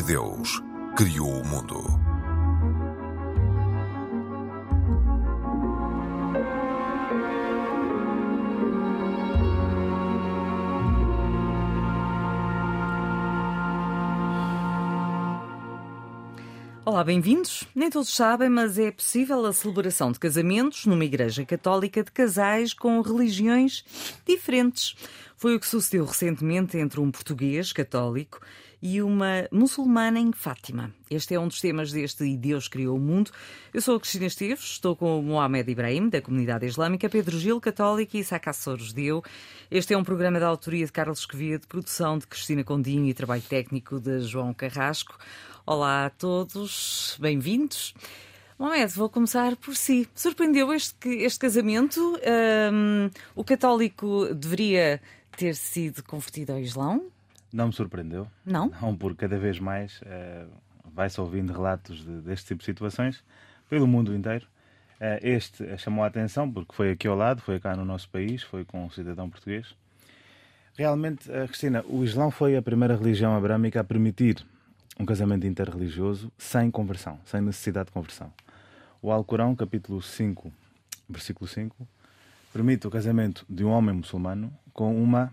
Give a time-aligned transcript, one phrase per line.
[0.00, 0.62] E Deus
[0.96, 1.76] criou o mundo.
[16.82, 17.64] Olá, bem-vindos.
[17.74, 22.72] Nem todos sabem, mas é possível a celebração de casamentos numa igreja católica de casais
[22.72, 23.84] com religiões
[24.26, 24.96] diferentes.
[25.40, 28.42] Foi o que sucedeu recentemente entre um português católico
[28.82, 30.92] e uma muçulmana em Fátima.
[31.10, 33.30] Este é um dos temas deste E Deus Criou o Mundo.
[33.72, 37.58] Eu sou a Cristina Esteves, estou com o Mohamed Ibrahim, da comunidade islâmica, Pedro Gil,
[37.58, 39.24] católico e Isaac Açores Deu.
[39.70, 43.14] Este é um programa da autoria de Carlos Esquevia, de produção de Cristina Condinho e
[43.14, 45.16] trabalho técnico de João Carrasco.
[45.64, 47.94] Olá a todos, bem-vindos.
[48.58, 50.06] Mohamed, vou começar por si.
[50.14, 51.98] Surpreendeu este, este casamento?
[52.70, 55.00] Um, o católico deveria
[55.36, 57.10] ter sido convertido ao Islão?
[57.52, 58.26] Não me surpreendeu.
[58.44, 58.70] Não?
[58.80, 60.48] Não, porque cada vez mais uh,
[60.84, 63.22] vai-se ouvindo relatos de, deste tipo de situações
[63.68, 64.46] pelo mundo inteiro.
[65.00, 68.08] Uh, este uh, chamou a atenção porque foi aqui ao lado, foi cá no nosso
[68.08, 69.74] país, foi com um cidadão português.
[70.76, 74.46] Realmente, Cristina, o Islão foi a primeira religião abrâmica a permitir
[74.98, 78.32] um casamento interreligioso sem conversão, sem necessidade de conversão.
[79.02, 80.52] O Alcorão, capítulo 5,
[81.08, 81.88] versículo 5,
[82.52, 85.30] permite o casamento de um homem muçulmano com uma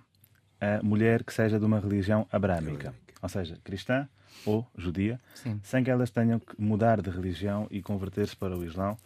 [0.59, 4.05] a mulher que seja de uma religião abrâmica, ou seja, cristã
[4.45, 5.57] ou judia, Sim.
[5.63, 8.97] sem que elas tenham que mudar de religião e converter-se para o Islão,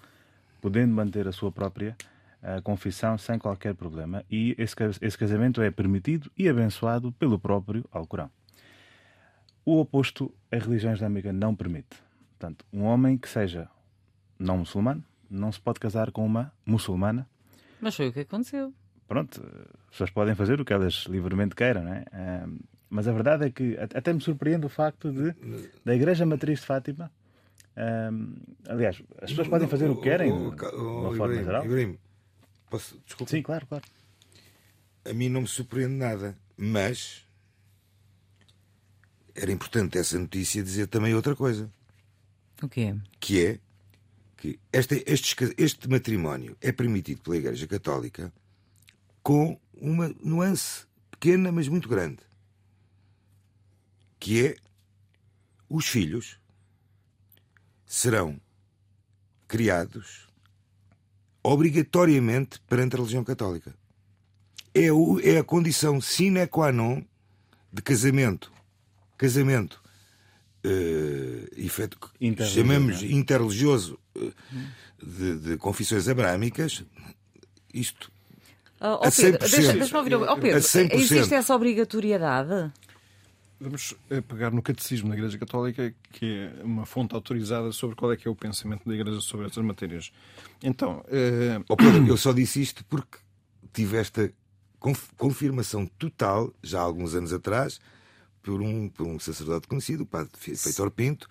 [0.60, 1.96] podendo manter a sua própria
[2.42, 4.26] uh, confissão sem qualquer problema.
[4.32, 8.32] E esse, esse casamento é permitido e abençoado pelo próprio Alcorão.
[9.64, 12.02] O oposto a religião islâmica não permite.
[12.32, 13.70] Portanto, um homem que seja
[14.40, 17.30] não muçulmano não se pode casar com uma muçulmana.
[17.80, 18.74] Mas foi o que aconteceu
[19.12, 19.42] pronto,
[19.88, 22.06] as pessoas podem fazer o que elas livremente queiram, não é?
[22.90, 25.36] mas a verdade é que até me surpreende o facto de
[25.84, 27.12] da Igreja Matriz de Fátima.
[28.70, 31.66] aliás, as pessoas podem fazer o que querem, de uma forma geral.
[31.66, 31.98] Ibrahim,
[32.70, 33.32] posso, desculpa?
[33.32, 33.84] Sim, claro, claro.
[35.04, 37.28] A mim não me surpreende nada, mas
[39.36, 41.70] era importante essa notícia dizer também outra coisa.
[42.64, 42.96] O quê?
[43.20, 43.60] Que é
[44.38, 48.32] que este, este, este matrimónio é permitido pela Igreja Católica
[49.24, 52.20] com uma nuance pequena, mas muito grande,
[54.20, 54.56] que é
[55.70, 56.40] os filhos
[57.86, 58.40] serão
[59.48, 60.28] criados
[61.44, 63.74] obrigatoriamente perante a religião católica.
[64.74, 67.04] É, o, é a condição sine qua non
[67.72, 68.52] de casamento.
[69.18, 69.82] Casamento
[70.66, 71.98] uh, efeito,
[72.54, 73.08] chamamos é?
[73.08, 74.34] interreligioso uh,
[75.04, 76.84] de, de confissões abrâmicas.
[77.74, 78.12] Isto
[78.82, 80.16] Uh, oh, Pedro, deixa, deixa ouvir.
[80.16, 82.72] Oh, Pedro, existe essa obrigatoriedade?
[83.60, 88.12] Vamos eh, pegar no Catecismo da Igreja Católica, que é uma fonte autorizada sobre qual
[88.12, 90.12] é que é o pensamento da Igreja sobre estas matérias.
[90.64, 91.64] Então, uh...
[91.70, 93.20] oh, Pedro, eu só disse isto porque
[93.72, 94.34] tive esta
[95.16, 97.80] confirmação total, já há alguns anos atrás,
[98.42, 101.28] por um, por um sacerdote conhecido, o padre Feitor Pinto,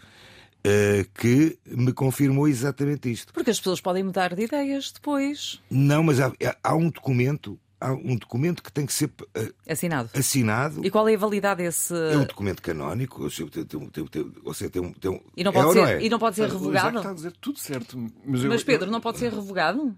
[1.15, 3.33] que me confirmou exatamente isto.
[3.33, 5.61] Porque as pessoas podem mudar de ideias depois.
[5.71, 6.33] Não, mas há,
[6.63, 7.59] há um documento.
[7.81, 10.11] Há um documento que tem que ser uh, assinado.
[10.15, 10.85] assinado.
[10.85, 11.95] E qual é a validade desse.
[11.95, 13.23] É um documento canónico.
[13.23, 15.21] Ou seja, tem, tem, tem, ou seja, tem, tem um...
[15.35, 16.05] E não pode, é ser, é?
[16.05, 16.99] e não pode ser revogado?
[16.99, 17.97] está a dizer tudo certo.
[18.27, 18.93] Mas, eu, mas Pedro, eu...
[18.93, 19.97] não pode ser revogado?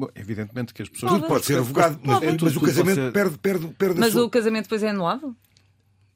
[0.00, 1.12] Bom, evidentemente que as pessoas.
[1.12, 3.12] Tudo pode ser revogado, mas, mas, o casamento ser...
[3.12, 4.24] perde, perde, perde Mas sua...
[4.24, 5.36] o casamento depois é anulado?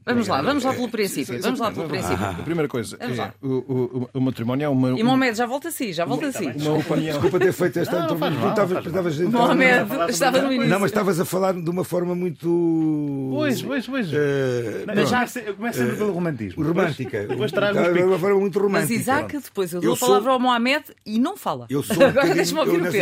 [0.07, 1.41] Vamos lá, vamos lá pelo princípio.
[1.41, 2.25] Vamos lá pelo princípio.
[2.25, 4.99] A primeira coisa, é, o, o, o, matrimónio é uma.
[4.99, 6.51] E Mohamed, já volta assim, já volta assim.
[6.51, 7.13] Uma opinião.
[7.13, 9.31] Desculpa ter feito esta entrevista.
[9.31, 10.71] Mohamed, estava no início.
[10.71, 13.31] Não, mas estavas a falar de uma forma muito.
[13.33, 14.09] Pois, pois, pois.
[14.13, 16.65] Uh, mas já começa sempre pelo romantismo.
[16.65, 17.27] Romântica.
[17.27, 18.93] Depois traz De uma forma muito romântica.
[18.93, 21.67] Mas Isaac, depois eu dou a palavra ao Mohamed e não fala.
[21.71, 22.39] Eu sou um bocadinho.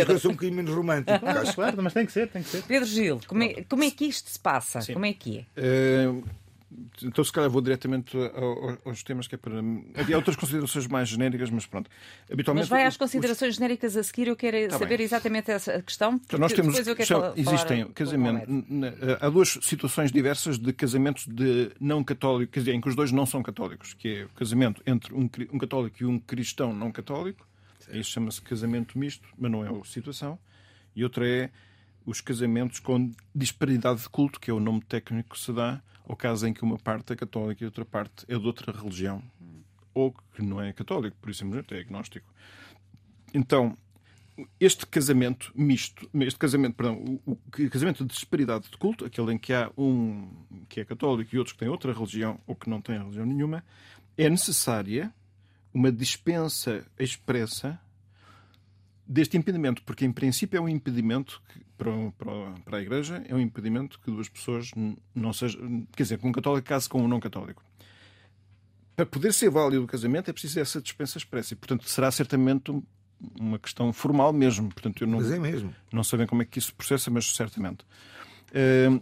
[0.07, 1.19] Eu sou um bocadinho menos romântico.
[1.53, 2.63] Claro, mas tem que ser, tem que ser.
[2.63, 4.79] Pedro Gil, como é, como é que isto se passa?
[4.93, 6.07] Como é que é?
[7.03, 8.17] Então, se calhar, vou diretamente
[8.85, 9.55] aos temas que é para.
[9.95, 11.89] Havia outras considerações mais genéricas, mas pronto.
[12.31, 13.55] Habitualmente, mas vai às considerações os...
[13.55, 14.27] genéricas a seguir.
[14.27, 15.05] Eu quero tá saber bem.
[15.05, 16.19] exatamente essa questão.
[16.25, 16.75] Então, nós temos.
[17.05, 18.47] Só, existem casamento.
[19.19, 23.11] Há duas situações diversas de casamentos de não católico, quer dizer, em que os dois
[23.11, 26.91] não são católicos, que é o casamento entre um, um católico e um cristão não
[26.91, 27.47] católico.
[27.91, 30.39] Isso chama-se casamento misto, mas não é a situação.
[30.95, 31.49] E outra é
[32.05, 36.15] os casamentos com disparidade de culto, que é o nome técnico que se dá ao
[36.15, 39.23] caso em que uma parte é católica e outra parte é de outra religião,
[39.93, 42.27] ou que não é católico, por isso é agnóstico.
[43.33, 43.77] Então,
[44.59, 49.37] este casamento misto, este casamento, perdão, o, o, casamento de disparidade de culto, aquele em
[49.37, 50.27] que há um
[50.67, 53.63] que é católico e outros que têm outra religião ou que não têm religião nenhuma,
[54.17, 55.13] é necessária
[55.73, 57.79] uma dispensa expressa
[59.05, 63.35] deste impedimento, porque em princípio é um impedimento que, para, para, para, a Igreja, é
[63.35, 64.71] um impedimento que duas pessoas
[65.13, 65.85] não sejam.
[65.95, 67.63] Quer dizer, que um católico case com um não católico.
[68.95, 71.53] Para poder ser válido o casamento é preciso essa dispensa expressa.
[71.53, 72.71] E, portanto, será certamente
[73.39, 74.69] uma questão formal mesmo.
[74.69, 75.73] Portanto, eu não, mas é mesmo.
[75.91, 77.83] Não sabem como é que isso processa, mas certamente.
[78.51, 79.01] Uh,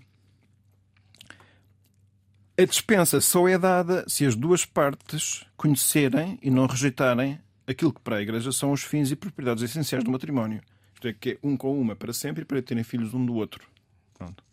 [2.57, 8.01] a dispensa só é dada se as duas partes conhecerem e não rejeitarem aquilo que
[8.01, 10.61] para a Igreja são os fins e propriedades essenciais do matrimónio.
[10.93, 13.33] Isto é, que é um com uma para sempre e para terem filhos um do
[13.33, 13.67] outro.
[14.13, 14.43] Pronto.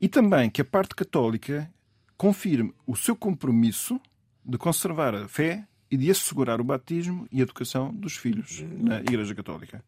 [0.00, 1.70] E também que a parte católica
[2.16, 4.00] confirme o seu compromisso
[4.44, 9.00] de conservar a fé e de assegurar o batismo e a educação dos filhos na
[9.00, 9.82] Igreja Católica.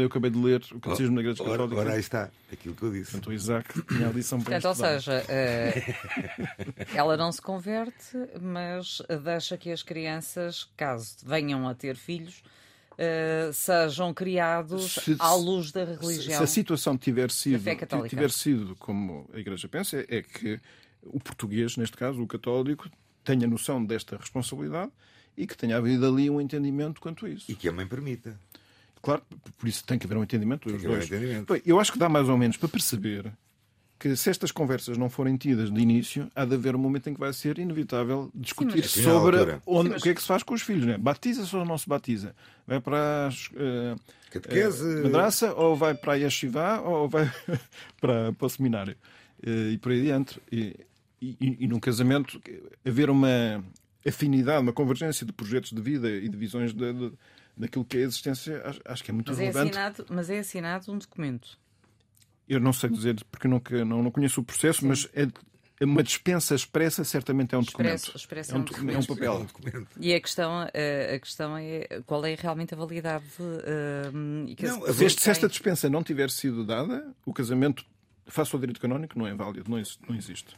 [0.00, 1.76] Eu acabei de ler o Catecismo da Igreja Católica.
[1.76, 3.12] Ora, aí está, aquilo que eu disse.
[3.12, 8.16] Portanto, o Isaac tinha a lição para Portanto, Ou seja, uh, ela não se converte,
[8.40, 12.42] mas deixa que as crianças, caso venham a ter filhos,
[12.92, 16.38] uh, sejam criados se, à luz da religião.
[16.38, 17.64] Se a situação tiver sido,
[18.08, 20.60] tiver sido como a Igreja pensa, é que
[21.02, 22.90] o português, neste caso, o católico,
[23.24, 24.90] tenha noção desta responsabilidade
[25.36, 27.50] e que tenha havido ali um entendimento quanto a isso.
[27.50, 28.38] E que a mãe permita.
[29.02, 29.22] Claro,
[29.56, 30.68] por isso tem que haver um entendimento.
[30.68, 31.52] Tem que haver um entendimento.
[31.52, 33.32] Bem, eu acho que dá mais ou menos para perceber
[33.98, 37.14] que se estas conversas não forem tidas de início, há de haver um momento em
[37.14, 39.36] que vai ser inevitável discutir Sim, sobre
[39.66, 40.00] onde, Sim, mas...
[40.00, 40.86] o que é que se faz com os filhos.
[40.86, 40.96] Né?
[40.96, 42.34] Batiza-se ou não se batiza?
[42.66, 44.00] Vai para a uh,
[44.30, 44.84] Catequese...
[44.84, 47.28] uh, madraça ou vai para a yeshiva ou vai
[48.00, 48.96] para, para o seminário?
[49.44, 50.40] Uh, e por aí adiante.
[50.52, 50.76] E,
[51.20, 52.40] e, e num casamento,
[52.86, 53.64] haver uma
[54.06, 57.12] afinidade, uma convergência de projetos de vida e de visões de, de
[57.58, 59.76] daquilo que é a existência, acho, acho que é muito mas é relevante.
[59.76, 61.58] É assinado, mas é assinado um documento.
[62.48, 64.88] Eu não sei dizer, porque nunca, não, não conheço o processo, Sim.
[64.88, 65.28] mas é,
[65.80, 68.12] é uma dispensa expressa certamente é um documento.
[68.16, 68.96] Expresso, é, um, documento.
[68.96, 69.32] é um papel.
[69.32, 69.88] É um documento.
[70.00, 73.24] E a questão, a questão é qual é realmente a validade.
[73.38, 77.84] Uh, não, se, se esta dispensa não tiver sido dada, o casamento,
[78.26, 80.56] face ao direito canónico, não é válido, não, não existe.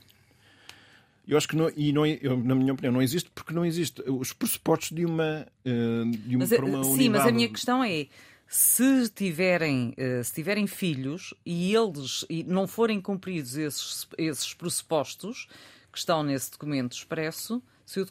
[1.26, 4.02] Eu acho que não, e não, eu, na minha opinião não existe porque não existe
[4.06, 7.84] os pressupostos de uma, eh, de uma, mas, eh, uma Sim, mas a minha questão
[7.84, 8.06] é
[8.49, 15.46] se tiverem, eh, se tiverem filhos e eles não forem cumpridos esses, esses pressupostos
[15.93, 18.06] que estão nesse documento expresso, se o,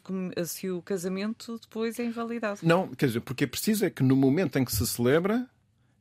[0.46, 2.60] se o casamento depois é invalidado.
[2.62, 5.46] Não, quer dizer, porque é preciso é que no momento em que se celebra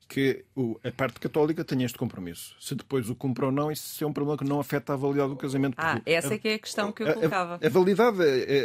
[0.10, 0.44] que
[0.84, 2.56] a parte católica tenha este compromisso.
[2.60, 5.30] Se depois o cumpre ou não, isso é um problema que não afeta a validade
[5.30, 5.76] do casamento.
[5.78, 7.60] Ah, essa é que é a questão que eu colocava.
[7.62, 8.18] A, a, validade,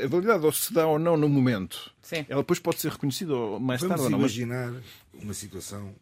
[0.03, 2.25] a, validade ou se dá ou não no momento, Sim.
[2.31, 4.19] ela depois pode ser reconhecida mais Vamos tarde ou não.
[4.19, 4.73] Vamos imaginar
[5.13, 5.95] uma situação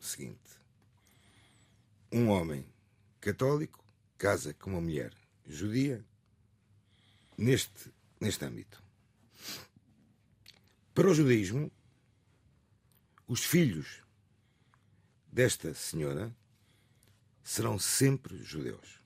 [0.00, 0.38] seguinte.
[2.12, 2.66] Um homem
[3.20, 3.78] católico
[4.18, 5.12] casa com uma mulher
[5.46, 6.04] judia
[7.38, 8.82] neste, neste âmbito.
[10.92, 11.70] Para o judaísmo,
[13.28, 14.02] os filhos
[15.30, 16.34] desta senhora
[17.42, 19.00] serão sempre judeus.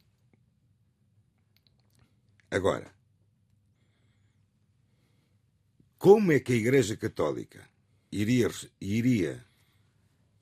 [2.51, 2.95] Agora,
[5.99, 7.69] como é que a Igreja Católica
[8.13, 8.49] iria,
[8.81, 9.45] iria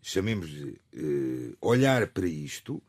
[0.03, 2.83] chamemos-lhe, eh, olhar para isto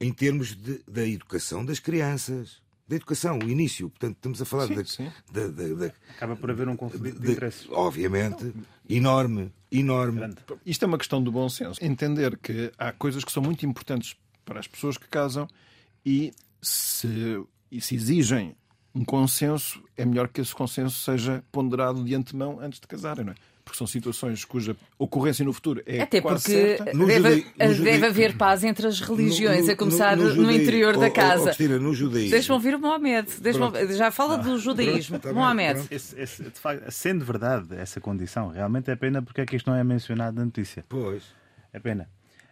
[0.00, 2.62] em termos de, da educação das crianças?
[2.88, 3.90] Da educação, o início.
[3.90, 5.12] Portanto, estamos a falar sim, da, sim.
[5.30, 7.68] Da, da, Acaba por haver um conflito de, de interesses.
[7.70, 8.52] Obviamente,
[8.88, 10.18] enorme, enorme.
[10.20, 10.36] Grande.
[10.64, 11.84] Isto é uma questão do bom senso.
[11.84, 15.46] Entender que há coisas que são muito importantes para as pessoas que casam
[16.04, 18.56] e se, e se exigem
[18.94, 23.32] um consenso, é melhor que esse consenso seja ponderado de antemão antes de casarem, não
[23.32, 23.36] é?
[23.68, 26.84] Porque são situações cuja ocorrência no futuro é Até quase porque certa.
[27.06, 27.44] Deve,
[27.82, 31.44] deve haver paz entre as religiões, no, a começar no, no, no interior da casa.
[31.44, 32.30] Cristina, no judaísmo.
[32.30, 33.28] Deixa-me ouvir o Mohamed.
[33.94, 35.20] Já fala ah, do judaísmo.
[35.20, 35.86] Pronto, Mohamed.
[35.90, 39.70] Esse, esse, de facto, sendo verdade essa condição, realmente é pena porque é que isto
[39.70, 40.84] não é mencionado na notícia.
[40.88, 41.24] Pois.
[41.72, 42.08] É pena.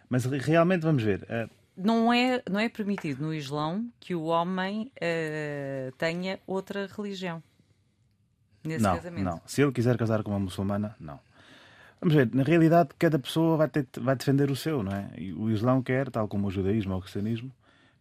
[0.07, 1.23] Mas realmente vamos ver.
[1.23, 7.41] Uh, não é, não é permitido no Islão que o homem uh, tenha outra religião
[8.67, 9.23] nesse não, casamento.
[9.23, 11.19] Não, se ele quiser casar com uma muçulmana, não.
[11.99, 15.09] Vamos ver, na realidade, cada pessoa vai, ter, vai defender o seu, não é?
[15.17, 17.51] E o Islão quer, tal como o judaísmo ou o cristianismo,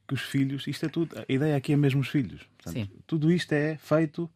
[0.06, 2.46] que os filhos, isto é tudo, a ideia aqui é mesmo os filhos.
[2.62, 2.90] Portanto.
[3.06, 4.30] Tudo isto é feito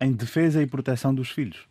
[0.00, 1.66] em defesa e proteção dos filhos.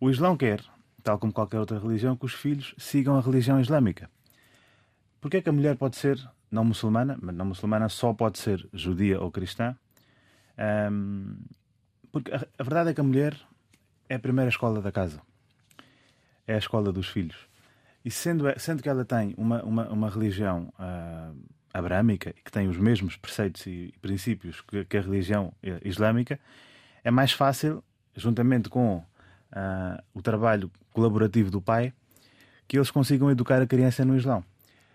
[0.00, 0.62] O Islão quer,
[1.02, 4.10] tal como qualquer outra religião, que os filhos sigam a religião islâmica.
[5.20, 6.18] Porquê é que a mulher pode ser
[6.50, 9.76] não muçulmana, mas não muçulmana só pode ser judia ou cristã?
[10.90, 11.36] Um,
[12.12, 13.36] porque a, a, verdade é que a mulher
[14.08, 15.20] é a primeira escola da casa.
[16.46, 17.36] É a escola dos filhos.
[18.04, 21.36] E sendo, sendo que ela tem uma, uma, uma religião uh,
[21.72, 25.52] abrâmica, que tem os mesmos preceitos e princípios que, que a religião
[25.84, 26.40] islâmica,
[27.04, 27.82] é mais fácil,
[28.16, 31.92] juntamente com uh, o trabalho colaborativo do pai,
[32.66, 34.44] que eles consigam educar a criança no Islão.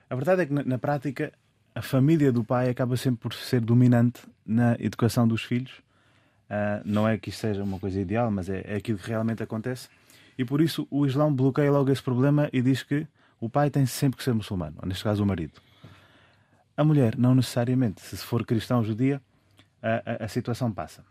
[0.09, 1.33] A verdade é que, na, na prática,
[1.73, 5.81] a família do pai acaba sempre por ser dominante na educação dos filhos.
[6.53, 9.41] Uh, não é que isto seja uma coisa ideal, mas é, é aquilo que realmente
[9.41, 9.89] acontece.
[10.37, 13.07] E por isso o Islão bloqueia logo esse problema e diz que
[13.39, 15.59] o pai tem sempre que ser muçulmano, ou neste caso o marido.
[16.77, 18.01] A mulher, não necessariamente.
[18.01, 19.19] Se for cristão judia,
[19.81, 21.03] a, a, a situação passa.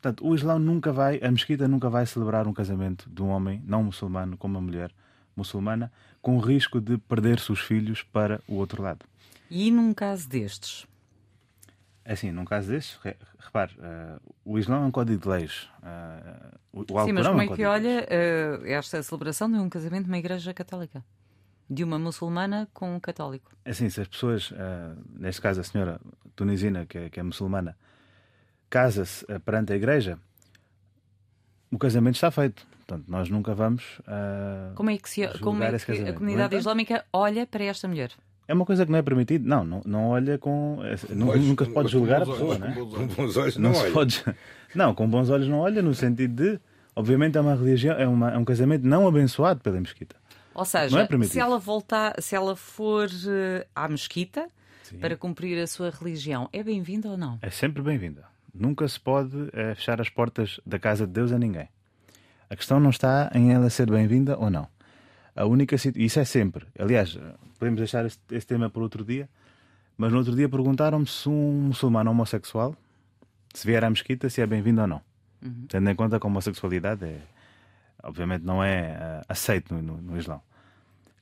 [0.00, 3.62] Portanto, o Islão nunca vai, a mesquita nunca vai celebrar um casamento de um homem
[3.66, 4.92] não muçulmano com uma mulher
[5.34, 5.90] muçulmana,
[6.22, 9.04] com o risco de perder seus filhos para o outro lado.
[9.50, 10.86] E num caso destes?
[12.04, 13.00] É assim, num caso destes,
[13.38, 15.70] repare, uh, o Islão é um código de leis.
[15.82, 20.04] Uh, o Sim, mas como é, um que olha uh, esta celebração de um casamento
[20.06, 21.02] numa igreja católica?
[21.68, 23.50] De uma muçulmana com um católico?
[23.64, 24.52] É assim, se as pessoas,
[25.18, 25.98] neste caso a senhora
[26.36, 27.74] tunisina, que é, que é muçulmana,
[28.68, 30.18] casa-se perante a igreja,
[31.72, 32.66] o casamento está feito.
[32.86, 33.98] Portanto, nós nunca vamos.
[34.74, 38.10] Como é que, se, como é que a comunidade islâmica olha para esta mulher?
[38.46, 39.46] É uma coisa que não é permitido.
[39.46, 40.78] Não, não, não olha com.
[41.10, 42.74] Não, pois, nunca se pode julgar a pessoa, não é?
[42.74, 43.92] Com bons olhos não, não olha.
[43.92, 44.24] Pode,
[44.74, 46.60] não, com bons olhos não olha, no sentido de.
[46.96, 50.14] Obviamente é uma religião, é, uma, é um casamento não abençoado pela mesquita.
[50.54, 54.46] Ou seja, é se ela voltar, se ela for uh, à mesquita
[54.84, 54.98] Sim.
[54.98, 57.40] para cumprir a sua religião, é bem-vinda ou não?
[57.42, 58.24] É sempre bem-vinda.
[58.54, 61.68] Nunca se pode uh, fechar as portas da casa de Deus a ninguém.
[62.48, 64.68] A questão não está em ela ser bem-vinda ou não.
[65.36, 66.66] A única isso é sempre.
[66.78, 67.18] Aliás,
[67.58, 69.28] podemos deixar este, este tema para outro dia,
[69.96, 72.76] mas no outro dia perguntaram-me se um muçulmano homossexual,
[73.52, 75.00] se vier à mesquita, se é bem-vindo ou não.
[75.42, 75.66] Uhum.
[75.68, 77.20] Tendo em conta que a homossexualidade é,
[78.02, 80.40] obviamente não é uh, aceito no, no, no, Islão.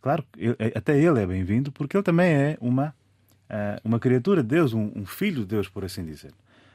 [0.01, 2.95] Claro, eu, até ele é bem-vindo porque ele também é uma,
[3.49, 6.33] uh, uma criatura de Deus, um, um filho de Deus, por assim dizer.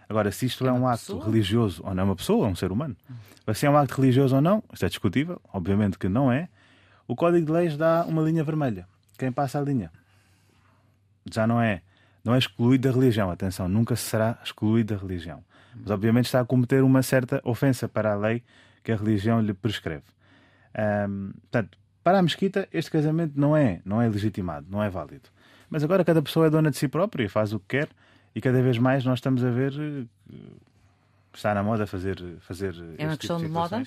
[0.10, 1.25] Agora, se isto é, é um acto pessoa?
[1.25, 2.96] religioso ou não, é uma pessoa, é um ser humano.
[3.46, 6.48] Mas se é um acto religioso ou não, isto é discutível, obviamente que não é.
[7.08, 8.88] O Código de Leis dá uma linha vermelha.
[9.18, 9.92] Quem passa a linha
[11.32, 11.82] já não é,
[12.24, 13.32] não é excluído da religião.
[13.32, 15.44] Atenção, nunca será excluído da religião.
[15.76, 18.44] Mas obviamente está a cometer uma certa ofensa para a lei
[18.84, 20.04] que a religião lhe prescreve.
[21.10, 25.30] Um, portanto, para a mesquita, este casamento não é, não é legitimado, não é válido.
[25.70, 27.90] Mas agora cada pessoa é dona de si própria faz o que quer
[28.34, 30.06] e cada vez mais nós estamos a ver eh,
[31.34, 33.84] está na moda fazer fazer é uma tipo questão tipo de, de moda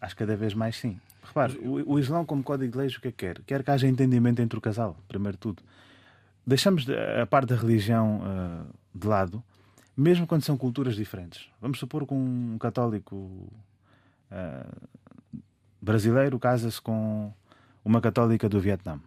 [0.00, 3.00] acho que cada vez mais sim repare o, o Islão como código de leis o
[3.00, 5.62] que é que quer quer que haja entendimento entre o casal primeiro de tudo
[6.46, 6.86] deixamos
[7.20, 9.42] a parte da religião uh, de lado
[9.96, 14.88] mesmo quando são culturas diferentes vamos supor que um católico uh,
[15.80, 17.32] brasileiro casa-se com
[17.84, 19.00] uma católica do Vietnã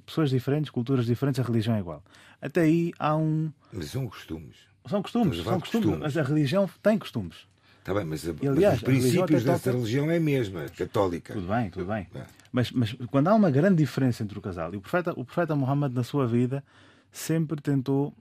[0.00, 2.02] pessoas diferentes, culturas diferentes, a religião é igual.
[2.40, 3.52] Até aí há um.
[3.72, 4.56] Mas são costumes.
[4.86, 7.46] São costumes, são costumes, costumes, mas a religião tem costumes.
[7.82, 9.76] Está bem, mas, e, aliás, mas os princípios dessa toca...
[9.76, 11.34] religião é a mesma, católica.
[11.34, 12.06] Tudo bem, tudo bem.
[12.14, 12.22] É.
[12.52, 15.56] Mas, mas quando há uma grande diferença entre o casal, e o profeta, o profeta
[15.56, 16.62] Muhammad, na sua vida,
[17.10, 18.14] sempre tentou uh,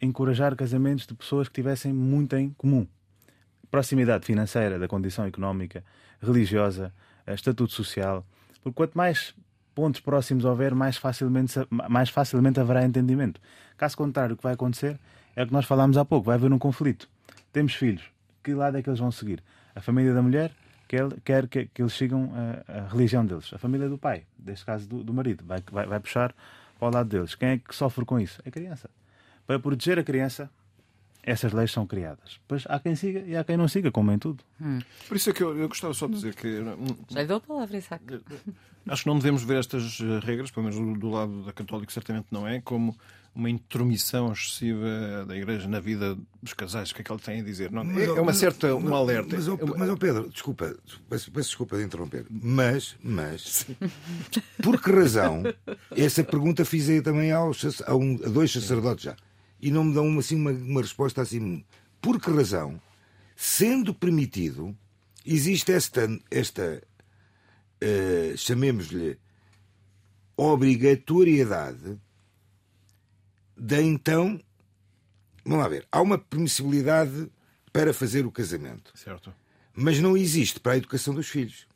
[0.00, 2.86] encorajar casamentos de pessoas que tivessem muito em comum.
[3.70, 5.84] Proximidade financeira, da condição económica,
[6.22, 6.90] religiosa,
[7.26, 8.24] uh, estatuto social.
[8.62, 9.34] Porque quanto mais
[9.74, 13.38] pontos próximos houver, mais facilmente, mais facilmente haverá entendimento.
[13.76, 14.98] Caso contrário, o que vai acontecer
[15.36, 17.10] é o que nós falámos há pouco: vai haver um conflito.
[17.52, 18.04] Temos filhos,
[18.42, 19.42] que lado é que eles vão seguir?
[19.74, 20.52] A família da mulher
[20.88, 23.52] quer, quer que, que eles sigam a, a, religião deles.
[23.52, 26.34] A família do pai, neste caso do, do marido, vai, vai, vai puxar
[26.78, 27.34] para o lado deles.
[27.34, 28.40] Quem é que sofre com isso?
[28.44, 28.90] É a criança.
[29.46, 30.50] Para proteger a criança,
[31.22, 32.40] essas leis são criadas.
[32.46, 34.42] Pois há quem siga e há quem não siga, como em tudo.
[34.60, 34.80] Hum.
[35.08, 36.62] Por isso é que eu, eu, gostava só de dizer que.
[37.08, 38.04] Já lhe dou a palavra, Isaac.
[38.88, 41.92] Acho que não devemos ver estas eh, regras, pelo menos do, do lado da Católica,
[41.92, 42.96] certamente não é, como
[43.34, 46.90] uma intromissão excessiva da Igreja na vida dos casais.
[46.90, 47.70] O que é que ele tem a dizer?
[47.70, 49.36] Não, mas, é uma certa um alerta.
[49.36, 50.76] Mas, mas, mas oh Pedro, desculpa,
[51.08, 52.26] peço, peço, desculpa de interromper.
[52.28, 53.66] Mas, mas,
[54.62, 55.42] por que razão?
[55.96, 59.16] Essa pergunta fiz aí também aos, a, um, a dois sacerdotes já
[59.62, 61.64] e não me dão assim uma, uma resposta assim.
[62.00, 62.82] Por que razão,
[63.36, 64.76] sendo permitido,
[65.24, 66.82] existe esta, esta
[67.80, 69.16] uh, chamemos-lhe,
[70.36, 72.00] obrigatoriedade
[73.62, 74.40] da então.
[75.44, 75.86] Vamos lá ver.
[75.90, 77.30] Há uma permissibilidade
[77.72, 78.92] para fazer o casamento.
[78.94, 79.32] Certo.
[79.74, 81.66] Mas não existe para a educação dos filhos.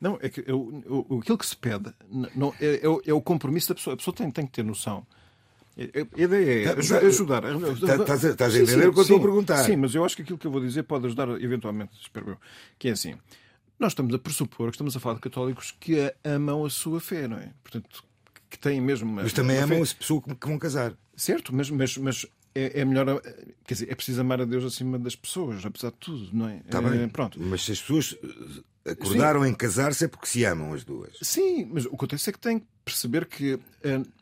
[0.00, 1.92] Não, é que eu, eu, aquilo que se pede
[2.34, 3.94] não, é, é, é, o compromisso da pessoa.
[3.94, 5.04] A pessoa tem, tem que ter noção
[5.78, 7.44] a ideia é tá, tá, ajudar.
[7.44, 9.58] Estás a entender o que eu estou a perguntar?
[9.58, 12.38] Sim, mas eu acho que aquilo que eu vou dizer pode ajudar eventualmente, espero eu.
[12.76, 13.14] Que é assim:
[13.78, 17.28] nós estamos a pressupor que estamos a falar de católicos que amam a sua fé,
[17.28, 17.52] não é?
[17.62, 18.02] Portanto,
[18.48, 19.10] que têm mesmo.
[19.10, 19.92] Uma, mas também amam fé.
[19.92, 20.94] a pessoa que vão casar.
[21.16, 23.20] Certo, mas, mas, mas é, é, melhor.
[23.64, 26.60] Quer dizer, é preciso amar a Deus acima das pessoas, apesar de tudo, não é?
[26.70, 27.08] Tá bem.
[27.08, 27.40] Pronto.
[27.40, 28.16] Mas se as pessoas
[28.84, 29.50] acordaram Sim.
[29.50, 31.16] em casar-se é porque se amam as duas.
[31.22, 33.60] Sim, mas o que acontece é que tem que perceber que uh,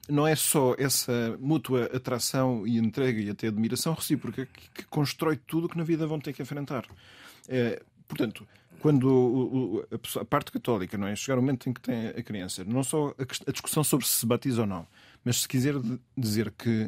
[0.09, 5.37] não é só essa mútua atração e entrega e até admiração recíproca que, que constrói
[5.37, 6.85] tudo o que na vida vão ter que enfrentar.
[6.85, 8.47] Uh, portanto,
[8.87, 9.85] quando
[10.21, 11.17] a, parte católica, não é?
[11.17, 14.13] Chegar o momento em que tem a criança, não só a, a discussão sobre se
[14.13, 14.87] se batiza ou não,
[15.25, 15.75] mas se quiser
[16.17, 16.87] dizer que,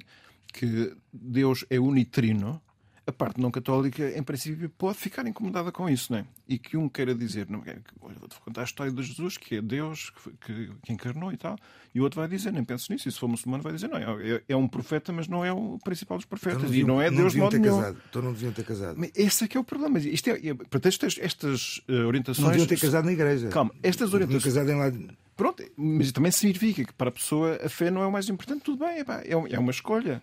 [0.52, 2.62] que Deus é unitrino,
[3.08, 6.26] a parte não católica, em princípio, pode ficar incomodada com isso, não é?
[6.46, 9.62] E que um queira dizer, não, é, vou-te contar a história de Jesus, que é
[9.62, 11.56] Deus que, que, que, encarnou e tal,
[11.94, 13.96] e o outro vai dizer, nem penses nisso, e se for muçulmano vai dizer, não,
[13.96, 16.86] é, é um profeta, mas não é o principal dos profetas, então não deviam, e
[16.86, 17.76] não é Deus não de modo nenhum.
[17.78, 18.02] Casado.
[18.10, 18.96] Então não deviam ter casado.
[18.98, 19.98] Mas esse é que é o problema.
[19.98, 22.44] Isto é, é, estas, estas uh, orientações...
[22.44, 23.48] Não deviam ter casado na igreja.
[23.48, 24.44] Calma, estas orientações...
[24.44, 25.08] casado em lado...
[25.34, 28.64] Pronto, mas também significa que para a pessoa a fé não é o mais importante,
[28.64, 30.20] tudo bem, é, é uma escolha.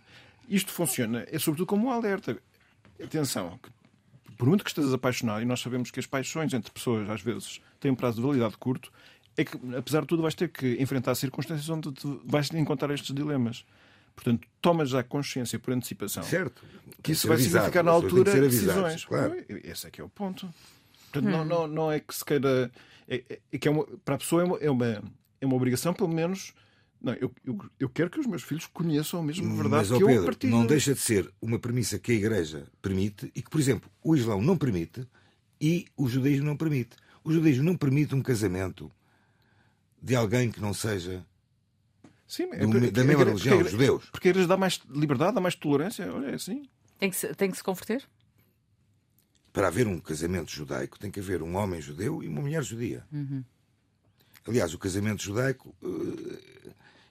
[0.48, 2.38] Isto funciona, é sobretudo como um alerta
[3.04, 3.60] atenção,
[4.38, 7.62] por muito que estejas apaixonado, e nós sabemos que as paixões entre pessoas às vezes
[7.80, 8.92] têm um prazo de validade curto,
[9.38, 13.66] é que, apesar de tudo, vais ter que enfrentar circunstâncias onde vais encontrar estes dilemas.
[14.16, 16.64] Portanto, tomas já consciência por antecipação certo.
[17.04, 19.04] que isso vai avisado, significar na altura decisões.
[19.04, 19.36] Claro.
[19.50, 20.48] Esse é que é o ponto.
[21.12, 21.38] Portanto, hum.
[21.38, 22.72] não, não, não é que se queira.
[23.08, 25.04] É, é que é uma, para a pessoa é uma, é uma,
[25.42, 26.54] é uma obrigação, pelo menos,
[27.06, 30.06] não, eu, eu, eu, quero que os meus filhos conheçam a mesma verdade Mas, que
[30.06, 30.52] Pedro, eu partilho.
[30.52, 34.16] Não deixa de ser uma premissa que a Igreja permite e que, por exemplo, o
[34.16, 35.08] Islão não permite
[35.62, 36.96] e o judaísmo não permite.
[37.24, 38.92] O judaísmo não permite um casamento
[40.02, 41.24] de alguém que não seja
[42.28, 44.10] Sim, é do, da mesma religião, os judeus.
[44.10, 46.12] Porque eles dão mais liberdade, dá mais tolerância.
[46.12, 46.68] Olha, é assim.
[46.98, 48.04] Tem que, se, tem que se converter?
[49.54, 53.06] Para haver um casamento judaico, tem que haver um homem judeu e uma mulher judia.
[53.12, 53.44] Uhum.
[54.48, 56.39] Aliás, o casamento judaico uh,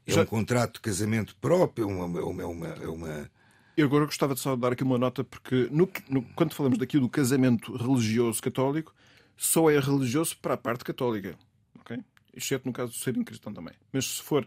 [0.07, 3.31] é um contrato de casamento próprio, é uma, é uma, é uma...
[3.77, 6.99] Eu agora gostava de só dar aqui uma nota, porque no, no, quando falamos daqui
[6.99, 8.95] do casamento religioso católico,
[9.37, 11.37] só é religioso para a parte católica,
[11.81, 11.99] ok?
[12.33, 13.75] Exceto no caso de serem cristão também.
[13.93, 14.47] Mas se for.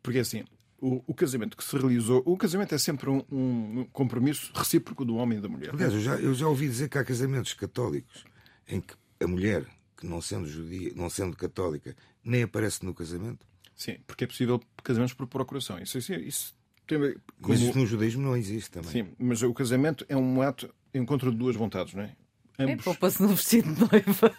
[0.00, 0.44] Porque assim,
[0.80, 2.22] o, o, casamento que se realizou.
[2.26, 5.70] O casamento é sempre um, um, compromisso recíproco do homem e da mulher.
[5.72, 8.24] Aliás, eu já, eu já ouvi dizer que há casamentos católicos
[8.68, 9.64] em que a mulher,
[9.96, 13.46] que não sendo judia, não sendo católica, nem aparece no casamento.
[13.74, 15.78] Sim, porque é possível casamentos por procuração.
[15.78, 16.54] Isso, isso, isso
[16.86, 17.14] tem como...
[17.40, 18.90] Mas isso no judaísmo não existe também.
[18.90, 22.14] Sim, mas o casamento é um ato encontro de duas vontades, não é?
[22.58, 22.74] Ambos...
[22.74, 24.34] É, poupa-se no vestido de noiva.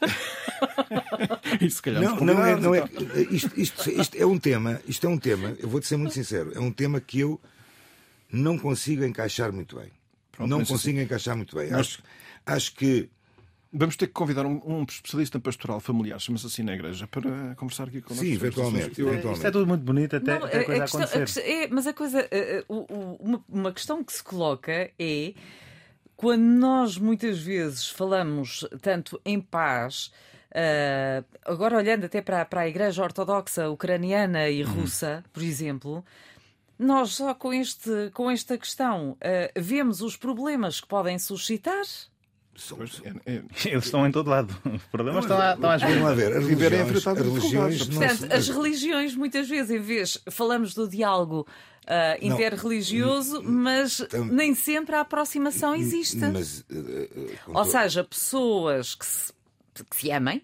[1.59, 2.83] isso, se calhar, não, não é, não é,
[3.31, 6.51] isto, isto, isto, é um tema, isto é um tema, eu vou-te ser muito sincero,
[6.55, 7.41] é um tema que eu
[8.31, 9.91] não consigo encaixar muito bem.
[10.31, 11.69] Pronto, não consigo assim, encaixar muito bem.
[11.71, 11.79] Mas...
[11.79, 12.03] Acho,
[12.45, 13.09] acho que
[13.75, 17.55] Vamos ter que convidar um, um especialista em pastoral familiar, chama-se assim na igreja, para
[17.55, 19.33] conversar aqui com Sim, eventualmente, eventualmente.
[19.33, 21.41] Isto é tudo muito bonito até, Não, até a, coisa a questão, acontecer.
[21.41, 22.29] A é, mas a coisa,
[22.69, 25.33] uma, uma questão que se coloca é
[26.15, 30.12] quando nós muitas vezes falamos tanto em paz.
[30.51, 34.71] Uh, agora olhando até para, para a Igreja Ortodoxa Ucraniana e uhum.
[34.71, 36.05] Russa, por exemplo,
[36.77, 39.17] nós só com, este, com esta questão uh,
[39.59, 41.83] vemos os problemas que podem suscitar
[42.69, 44.55] Pois, é, é, eles estão em todo lado.
[44.65, 46.03] Os problemas estão, estão às vezes.
[46.03, 50.87] a ver, as religiões, as religiões, Portanto, as religiões, muitas vezes, em vez falamos do
[50.87, 51.47] diálogo
[51.83, 54.25] uh, interreligioso, mas tam...
[54.25, 56.17] nem sempre a aproximação existe.
[56.17, 59.33] Mas, uh, uh, Ou seja, pessoas que se,
[59.89, 60.41] que se amem,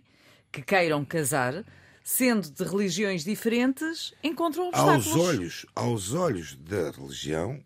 [0.52, 1.64] que queiram casar,
[2.04, 5.08] sendo de religiões diferentes, encontram obstáculos.
[5.08, 7.64] Aos olhos, aos olhos da religião,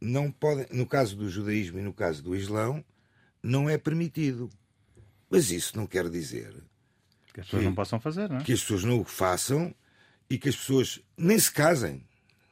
[0.00, 2.82] não podem, no caso do judaísmo e no caso do islão,
[3.46, 4.50] não é permitido.
[5.30, 6.52] Mas isso não quer dizer
[7.32, 8.42] que as pessoas que, não possam fazer, não é?
[8.42, 9.74] Que as pessoas não o façam
[10.28, 12.04] e que as pessoas nem se casem,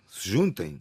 [0.08, 0.80] se juntem.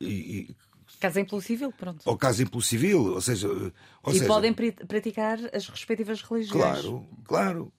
[0.00, 0.56] E, e,
[0.98, 2.02] Casem pelo civil, pronto.
[2.04, 3.48] Ou casem pelo civil, ou seja.
[3.48, 3.72] Ou
[4.08, 6.50] e seja, podem praticar as respectivas religiões.
[6.52, 7.72] Claro, claro.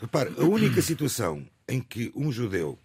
[0.00, 2.78] Repare, a única situação em que um judeu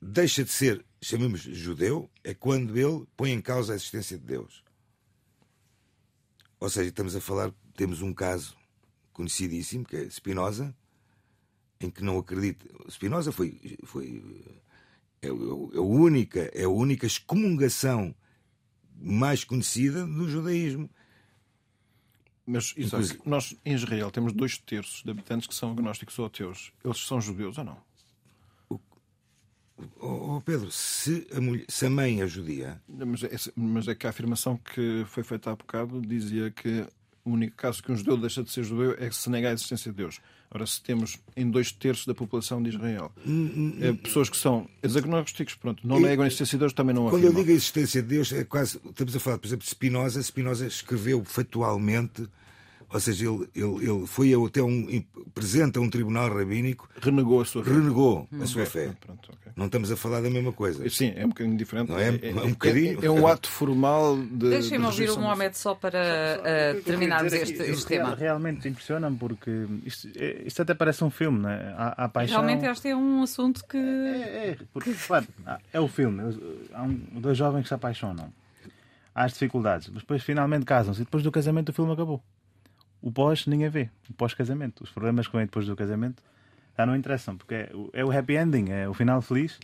[0.00, 4.62] deixa de ser, chamemos judeu, é quando ele põe em causa a existência de Deus.
[6.60, 8.56] Ou seja, estamos a falar, temos um caso
[9.12, 10.74] conhecidíssimo, que é Spinoza,
[11.80, 12.66] em que não acredita.
[12.90, 14.22] Spinoza foi, foi
[15.22, 18.14] é, é, é, a única, é a única excomungação
[18.94, 20.90] mais conhecida do judaísmo.
[22.46, 26.72] Mas, Isaac, nós em Israel temos dois terços de habitantes que são agnósticos ou ateus.
[26.82, 27.87] Eles são judeus ou não?
[30.00, 32.80] Oh, Pedro, se a, mulher, se a, mãe é judia.
[32.88, 36.84] Mas é, mas é que a afirmação que foi feita há bocado dizia que
[37.24, 39.90] o único caso que um judeu deixa de ser judeu é se nega a existência
[39.90, 40.20] de Deus.
[40.50, 43.12] Ora, se temos em dois terços da população de Israel
[43.80, 47.16] é, pessoas que são agnósticos, pronto, não negam a existência de Deus, também não Quando
[47.16, 47.32] afirmam.
[47.32, 48.80] eu digo a existência de Deus, é quase.
[48.84, 50.22] Estamos a falar, por exemplo, de Spinoza.
[50.22, 52.26] Spinoza escreveu factualmente
[52.90, 55.04] ou seja, ele, ele, ele foi até um.
[55.34, 56.88] presente a um tribunal rabínico.
[57.02, 57.70] Renegou a sua fé.
[57.70, 58.92] Renegou a sua fé.
[58.98, 59.52] Pronto, okay.
[59.54, 60.88] Não estamos a falar da mesma coisa.
[60.88, 61.90] Sim, é um bocadinho diferente.
[61.90, 62.98] Não é, é, é um bocadinho.
[63.02, 64.48] É, é, um ato formal de.
[64.48, 68.14] Deixem-me ouvir o Mohamed só para uh, terminarmos este, este tema.
[68.14, 71.74] Realmente impressiona-me porque isto, é, isto, até parece um filme, não é?
[71.76, 72.40] Há, há paixão.
[72.40, 73.76] Realmente este é um assunto que.
[73.76, 75.26] É, é, porque, claro,
[75.70, 76.22] é o filme.
[76.72, 78.32] Há um, dois jovens que se apaixonam.
[79.14, 82.22] Há as dificuldades, mas depois finalmente casam-se e depois do casamento o filme acabou
[83.00, 84.84] o pós ninguém vê, o pós-casamento.
[84.84, 86.22] Os problemas que vêm depois do casamento
[86.76, 89.58] já não interessam, porque é, é, o happy ending, é o final feliz.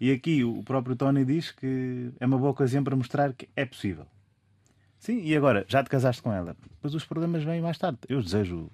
[0.00, 3.64] E aqui o próprio Tony diz que é uma boa ocasião para mostrar que é
[3.64, 4.06] possível.
[4.98, 7.98] Sim, e agora, já te casaste com ela, mas os problemas vêm mais tarde.
[8.08, 8.70] Eu desejo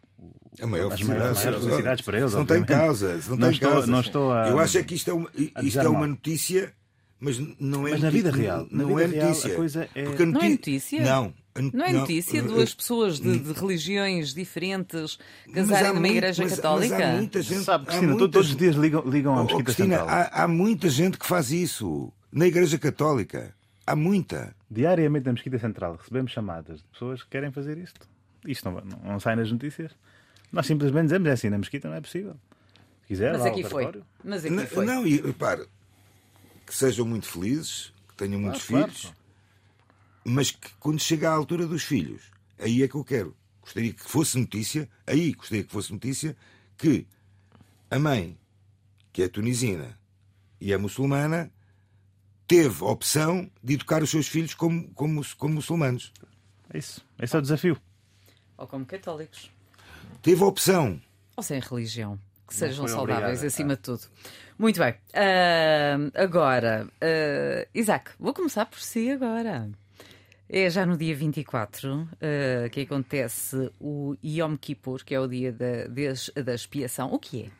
[0.60, 2.32] a maior as maiores felicidades para eles.
[2.34, 3.86] Não tem causa, não, não tem estou, causa.
[3.86, 5.30] Não estou a, Eu acho é que isto é uma,
[5.62, 6.74] isto é uma notícia,
[7.18, 8.66] mas não é mas na vida real.
[8.70, 9.48] Na não vida é notícia.
[9.48, 10.02] Real, a coisa é...
[10.04, 11.02] Porque Não é notícia?
[11.02, 11.32] Não.
[11.72, 15.18] Não é notícia não, duas pessoas de, de, religiões diferentes
[15.52, 16.98] casarem numa igreja mas, católica?
[16.98, 17.64] Mas há muita gente.
[17.64, 18.30] Sabe, Cristina, muitas...
[18.30, 20.16] todos os dias ligam, ligam à oh, Mesquita Cristina, Central.
[20.16, 23.54] Há, há, muita gente que faz isso na igreja católica.
[23.86, 24.54] Há muita.
[24.70, 28.06] Diariamente na Mesquita Central recebemos chamadas de pessoas que querem fazer isto.
[28.46, 29.92] Isto não, não, não sai nas notícias.
[30.52, 32.34] Nós simplesmente dizemos é assim, na Mesquita não é possível.
[33.02, 34.02] Se quiser, mas aqui foi.
[34.24, 34.84] Mas aqui foi.
[34.84, 35.66] Não, e repare,
[36.66, 39.14] que sejam muito felizes, que tenham muitos claro, filhos.
[40.24, 42.22] Mas que quando chega à altura dos filhos,
[42.58, 43.36] aí é que eu quero.
[43.62, 46.36] Gostaria que fosse notícia, aí gostaria que fosse notícia,
[46.76, 47.06] que
[47.90, 48.38] a mãe,
[49.12, 49.98] que é tunisina
[50.60, 51.50] e é muçulmana,
[52.46, 56.12] teve a opção de educar os seus filhos como, como, como muçulmanos.
[56.72, 57.04] É isso.
[57.20, 57.78] Esse é o desafio.
[58.56, 59.50] Ou como católicos.
[60.22, 61.00] Teve a opção.
[61.36, 62.18] Ou sem religião.
[62.46, 64.02] Que sejam saudáveis, acima de tudo.
[64.58, 64.92] Muito bem.
[64.92, 69.70] Uh, agora, uh, Isaac, vou começar por si agora.
[70.50, 75.52] É já no dia 24 uh, que acontece o Yom Kippur, que é o dia
[75.52, 75.86] da,
[76.42, 77.12] da expiação.
[77.12, 77.50] O que é?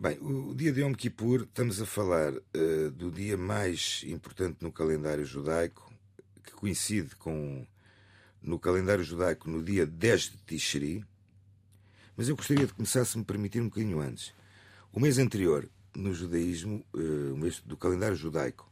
[0.00, 4.72] Bem, o dia de Yom Kippur, estamos a falar uh, do dia mais importante no
[4.72, 5.92] calendário judaico,
[6.42, 7.66] que coincide com,
[8.40, 11.04] no calendário judaico, no dia 10 de Tishri.
[12.16, 14.32] Mas eu gostaria de começar, se me permitir, um bocadinho antes.
[14.94, 18.66] O mês anterior, no judaísmo, uh, o mês do calendário judaico,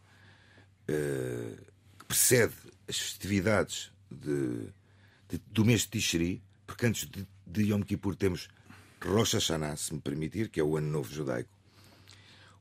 [2.04, 2.54] que precede
[2.88, 4.68] as festividades de,
[5.28, 8.48] de, do mês de Tishri, porque antes de, de Yom Kippur temos
[9.02, 11.50] Rosh Hashanah, se me permitir, que é o Ano Novo Judaico.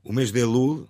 [0.03, 0.89] O mês de Elul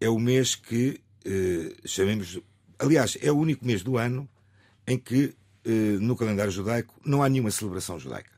[0.00, 2.40] é o mês que eh, chamemos.
[2.78, 4.28] Aliás, é o único mês do ano
[4.86, 8.32] em que eh, no calendário judaico não há nenhuma celebração judaica.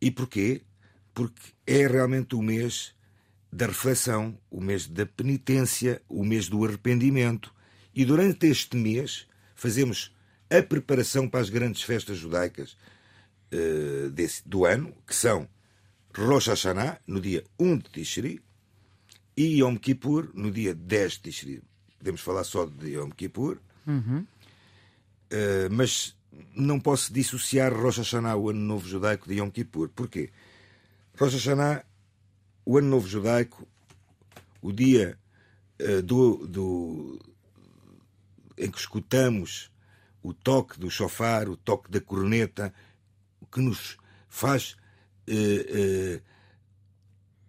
[0.00, 0.62] E porquê?
[1.14, 2.94] Porque é realmente o mês
[3.52, 7.54] da reflexão, o mês da penitência, o mês do arrependimento,
[7.94, 10.14] e durante este mês fazemos
[10.50, 12.76] a preparação para as grandes festas judaicas
[13.52, 15.48] uh, desse, do ano, que são
[16.14, 18.42] Rosh Hashanah, no dia 1 de Tishri,
[19.36, 21.62] e Yom Kippur, no dia 10 de Tishri.
[21.98, 24.18] Podemos falar só de Yom Kippur, uhum.
[24.18, 26.14] uh, mas
[26.54, 29.88] não posso dissociar Rosh Hashanah, o Ano Novo Judaico, de Yom Kippur.
[29.88, 30.30] Porquê?
[31.18, 31.84] Rosh Hashanah,
[32.64, 33.66] o Ano Novo Judaico,
[34.60, 35.18] o dia
[35.80, 37.31] uh, do, do,
[38.56, 39.70] em que escutamos
[40.22, 42.72] o toque do chofar, o toque da corneta,
[43.50, 43.96] que nos
[44.28, 44.76] faz
[45.26, 45.32] eh,
[45.68, 46.20] eh,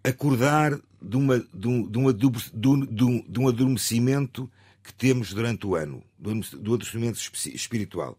[0.03, 4.51] acordar de, uma, de, um, de, uma, de, um, adormecimento
[4.83, 7.19] que temos durante o ano, do adormecimento
[7.53, 8.17] espiritual.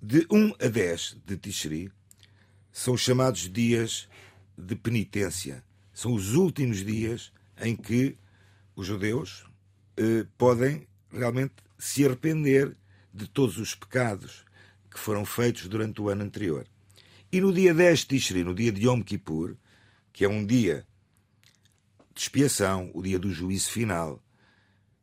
[0.00, 1.90] De 1 a 10 de Tishri
[2.70, 4.08] são chamados dias
[4.56, 5.64] de penitência.
[5.92, 8.18] São os últimos dias em que
[8.74, 9.46] os judeus
[9.96, 12.76] eh, podem realmente se arrepender
[13.12, 14.44] de todos os pecados
[14.90, 16.66] que foram feitos durante o ano anterior.
[17.30, 19.56] E no dia 10 de Tishri, no dia de Yom Kippur,
[20.12, 20.86] que é um dia
[22.14, 24.22] de expiação, o dia do juízo final,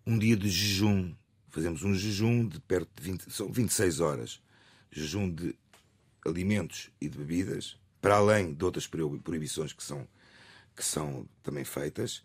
[0.06, 1.14] um dia de jejum,
[1.50, 4.42] fazemos um jejum de perto de 20, são 26 horas,
[4.92, 5.56] jejum de
[6.26, 10.08] alimentos e de bebidas, para além de outras proibições que são,
[10.76, 12.24] que são também feitas.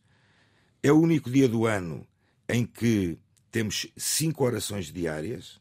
[0.82, 2.06] É o único dia do ano
[2.48, 3.18] em que
[3.50, 5.60] temos cinco orações diárias,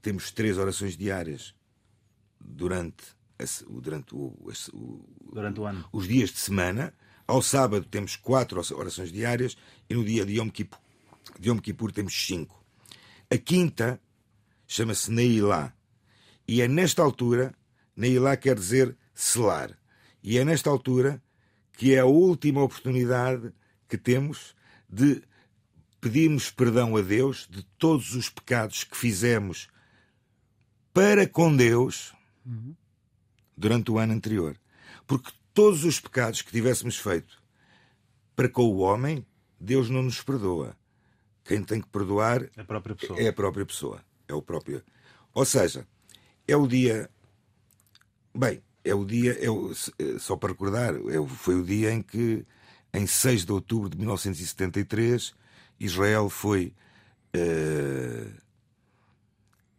[0.00, 1.54] temos três orações diárias
[2.40, 3.04] durante,
[3.68, 4.34] durante, o,
[4.72, 5.88] o, durante o ano.
[5.92, 6.92] os dias de semana.
[7.26, 9.56] Ao sábado temos quatro orações diárias
[9.88, 10.78] e no dia de Yom Kippur,
[11.40, 12.62] de Yom Kippur temos cinco.
[13.30, 13.98] A quinta
[14.66, 15.72] chama-se Neilá.
[16.46, 17.54] E é nesta altura,
[17.96, 19.78] Neilá quer dizer selar.
[20.22, 21.22] E é nesta altura
[21.72, 23.52] que é a última oportunidade
[23.88, 24.54] que temos
[24.88, 25.22] de
[26.04, 29.68] pedirmos perdão a Deus de todos os pecados que fizemos
[30.92, 32.12] para com Deus
[33.56, 34.54] durante o ano anterior.
[35.06, 37.42] Porque todos os pecados que tivéssemos feito
[38.36, 39.24] para com o homem,
[39.58, 40.76] Deus não nos perdoa.
[41.42, 43.18] Quem tem que perdoar é a própria pessoa.
[43.18, 44.04] É a própria pessoa.
[44.28, 44.84] É o próprio.
[45.32, 45.88] Ou seja,
[46.46, 47.08] é o dia.
[48.36, 49.42] Bem, é o dia.
[49.42, 49.72] É o...
[50.18, 52.44] Só para recordar, é foi o dia em que,
[52.92, 55.34] em 6 de outubro de 1973,
[55.78, 56.72] Israel foi.
[57.36, 58.44] Uh,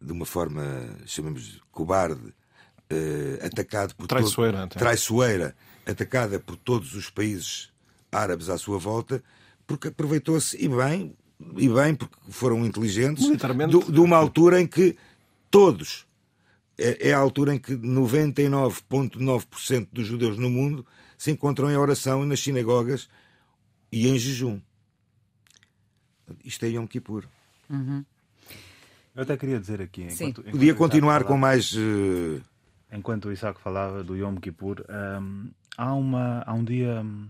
[0.00, 0.62] de uma forma,
[1.06, 4.78] chamamos cobarde, uh, atacado por traiçoeira, todo...
[4.78, 5.56] traiçoeira,
[5.86, 7.70] atacada por todos os países
[8.12, 9.22] árabes à sua volta,
[9.66, 11.16] porque aproveitou-se e bem
[11.56, 13.36] e bem, porque foram inteligentes, de,
[13.92, 14.96] de uma altura em que
[15.50, 16.06] todos,
[16.78, 20.86] é, é a altura em que 99,9% dos judeus no mundo
[21.18, 23.06] se encontram em oração nas sinagogas
[23.92, 24.58] e em jejum.
[26.44, 27.24] Isto é Yom Kippur.
[27.68, 28.04] Uhum.
[29.14, 30.02] Eu até queria dizer aqui.
[30.02, 31.72] Enquanto, enquanto Podia continuar falava, com mais.
[31.72, 32.40] Uh...
[32.92, 37.28] Enquanto o Isaac falava do Yom Kippur, um, há, uma, há um dia um,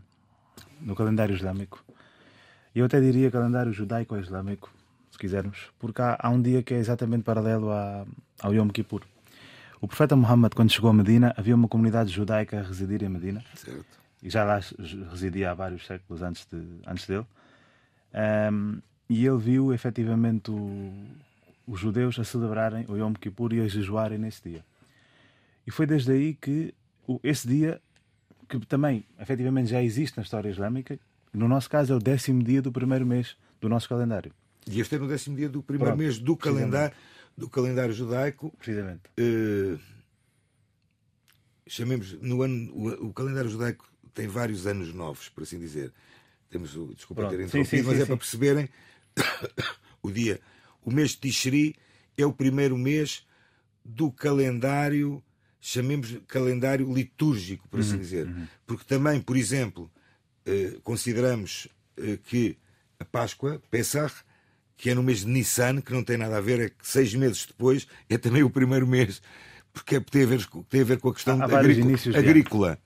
[0.82, 1.82] no calendário islâmico
[2.76, 4.70] eu até diria calendário judaico-islâmico,
[5.10, 8.04] se quisermos, porque há, há, um dia que é exatamente paralelo a,
[8.42, 9.00] ao Yom Kippur.
[9.80, 13.42] O profeta Muhammad, quando chegou a Medina, havia uma comunidade judaica a residir em Medina.
[13.54, 13.98] Certo.
[14.22, 14.60] E já lá
[15.10, 17.24] residia há vários séculos antes, de, antes dele.
[18.14, 20.92] Um, e ele viu efetivamente o,
[21.66, 24.64] os judeus a celebrarem o Yom Kippur e a jejuarem nesse dia.
[25.66, 26.74] E foi desde aí que
[27.06, 27.80] o, esse dia,
[28.48, 30.98] que também efetivamente já existe na história islâmica,
[31.32, 34.32] no nosso caso é o décimo dia do primeiro mês do nosso calendário.
[34.68, 36.96] E este é no décimo dia do primeiro Pronto, mês do calendário,
[37.36, 38.52] do calendário judaico.
[38.58, 39.02] Precisamente.
[39.18, 39.78] Uh,
[41.66, 45.92] chamemos no ano o, o, calendário judaico tem vários anos novos, por assim dizer.
[46.50, 47.36] Temos o desculpa Pronto.
[47.36, 48.68] ter interrompido, sim, sim, mas sim, é para perceberem
[50.02, 50.40] o dia.
[50.82, 51.74] O mês de Tishri
[52.16, 53.26] é o primeiro mês
[53.84, 55.22] do calendário,
[55.60, 58.26] chamemos calendário litúrgico, por assim uhum, dizer.
[58.26, 58.46] Uhum.
[58.66, 59.90] Porque também, por exemplo,
[60.44, 62.56] eh, consideramos eh, que
[62.98, 64.14] a Páscoa, Pesach,
[64.76, 67.14] que é no mês de Nissan, que não tem nada a ver, é que seis
[67.14, 69.22] meses depois é também o primeiro mês,
[69.72, 72.18] porque é, tem, a ver, tem a ver com a questão agrícola.
[72.18, 72.78] agrícola.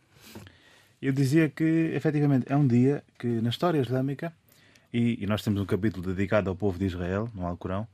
[1.00, 4.32] Eu dizia que, efetivamente, é um dia que na história islâmica,
[4.92, 7.88] e, e, nós temos um capítulo dedicado ao povo de Israel, no Alcorão,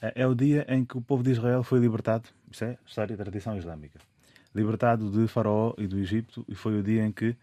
[0.00, 3.12] eh, é o dia em que o povo de Israel foi libertado, isso é história
[3.12, 3.98] e tradição islâmica,
[4.54, 7.36] libertado de Faraó e do Egito, e foi o dia em que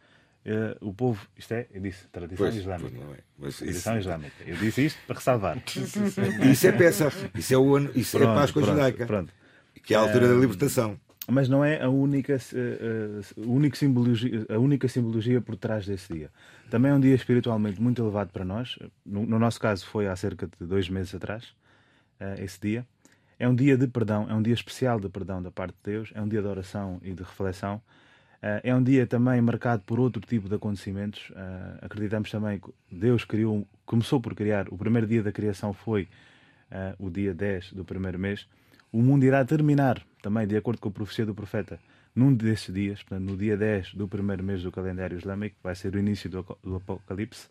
[0.45, 2.99] Uh, o povo, isto é, eu disse, tradição pois, islâmica.
[3.39, 3.57] Pois é.
[3.59, 4.01] Tradição isso...
[4.01, 4.43] islâmica.
[4.45, 5.57] Eu disse isto para ressalvar.
[6.51, 9.33] isso é peça, isso é o ano, isso é pronto, é Páscoa pronto, judaica, pronto.
[9.81, 10.99] que é a altura uh, da libertação.
[11.27, 16.13] Mas não é a única, uh, uh, única simbologia, a única simbologia por trás desse
[16.13, 16.29] dia.
[16.69, 18.77] Também é um dia espiritualmente muito elevado para nós.
[19.05, 21.53] No, no nosso caso, foi há cerca de dois meses atrás,
[22.39, 22.85] esse dia.
[23.39, 26.11] É um dia de perdão, é um dia especial de perdão da parte de Deus,
[26.13, 27.81] é um dia de oração e de reflexão
[28.61, 31.31] é um dia também marcado por outro tipo de acontecimentos.
[31.81, 36.09] Acreditamos também que Deus criou, começou por criar, o primeiro dia da criação foi
[36.99, 38.45] o dia 10 do primeiro mês.
[38.93, 41.79] O mundo irá terminar, também de acordo com a profecia do profeta,
[42.15, 45.95] num desses dias, portanto, no dia 10 do primeiro mês do calendário islâmico, vai ser
[45.95, 47.49] o início do, do Apocalipse.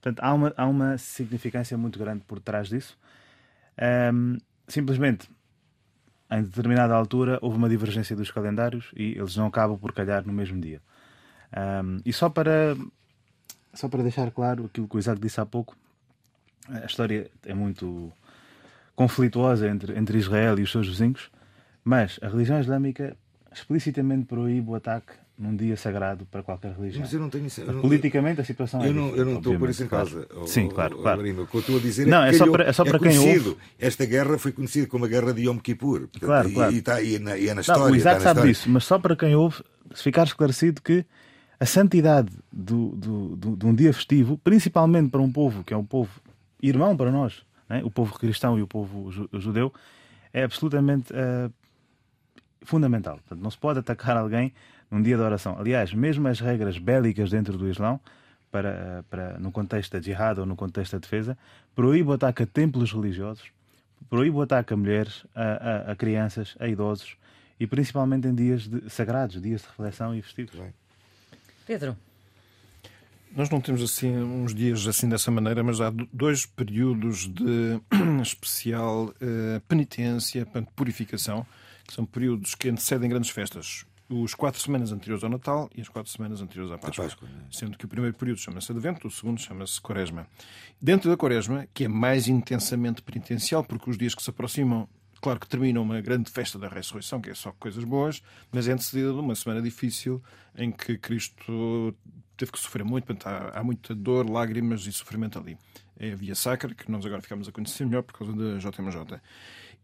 [0.00, 2.98] Portanto, há uma, há uma significância muito grande por trás disso.
[4.14, 5.28] Um, simplesmente
[6.30, 10.32] em determinada altura houve uma divergência dos calendários e eles não acabam por calhar no
[10.32, 10.80] mesmo dia.
[11.84, 12.74] Um, e só para,
[13.74, 15.76] só para deixar claro aquilo que o Isaac disse há pouco,
[16.66, 18.10] a história é muito
[18.94, 21.30] conflituosa entre, entre Israel e os seus vizinhos,
[21.84, 23.16] mas a religião islâmica
[23.52, 27.02] explicitamente proíbe o ataque num dia sagrado para qualquer religião.
[27.02, 29.58] Mas eu não tenho eu não, Politicamente a situação eu é não, Eu não estou
[29.58, 30.24] por isso em causa.
[30.24, 30.46] Claro.
[30.46, 31.20] Sim, claro, claro.
[31.42, 33.10] O que eu estou a dizer não, é, é, só para, é só para é
[33.10, 33.56] quem ouve.
[33.78, 36.08] Esta guerra foi conhecida como a Guerra de Yom Kippur.
[36.20, 36.72] Claro, e, claro.
[36.72, 37.84] E, está, e, na, e é na história.
[37.84, 39.62] Não, o Isaac sabe disso, mas só para quem ouve,
[39.94, 41.04] ficar esclarecido que
[41.58, 45.76] a santidade do, do, do, de um dia festivo, principalmente para um povo que é
[45.76, 46.10] um povo
[46.62, 47.82] irmão para nós, né?
[47.84, 49.72] o povo cristão e o povo judeu,
[50.32, 51.52] é absolutamente uh,
[52.62, 53.16] fundamental.
[53.16, 54.52] Portanto, não se pode atacar alguém
[54.90, 55.56] num dia de oração.
[55.58, 58.00] Aliás, mesmo as regras bélicas dentro do Islão,
[58.50, 61.36] para, para, no contexto da jihad ou no contexto da defesa,
[61.74, 63.50] proíbe o ataque a templos religiosos,
[64.10, 67.16] proíbe o ataque a mulheres, a, a, a crianças, a idosos
[67.58, 70.60] e principalmente em dias de, sagrados, dias de reflexão e festivos.
[71.66, 71.96] Pedro.
[73.34, 77.80] Nós não temos assim uns dias assim dessa maneira, mas há dois períodos de
[78.20, 81.46] especial uh, penitência, purificação,
[81.86, 83.86] que são períodos que antecedem grandes festas.
[84.08, 87.04] Os quatro semanas anteriores ao Natal e as quatro semanas anteriores à Páscoa.
[87.04, 87.44] Páscoa né?
[87.50, 90.26] Sendo que o primeiro período chama-se Advento, o segundo chama-se Quaresma.
[90.80, 94.86] Dentro da Quaresma, que é mais intensamente penitencial, porque os dias que se aproximam
[95.22, 98.72] Claro que termina uma grande festa da ressurreição, que é só coisas boas, mas é
[98.72, 100.20] antecedida de uma semana difícil
[100.56, 101.94] em que Cristo
[102.42, 105.56] teve que sofrer muito, portanto, há, há muita dor, lágrimas e sofrimento ali.
[105.96, 109.20] É a via sacra, que nós agora ficamos a conhecer melhor por causa da JMJ.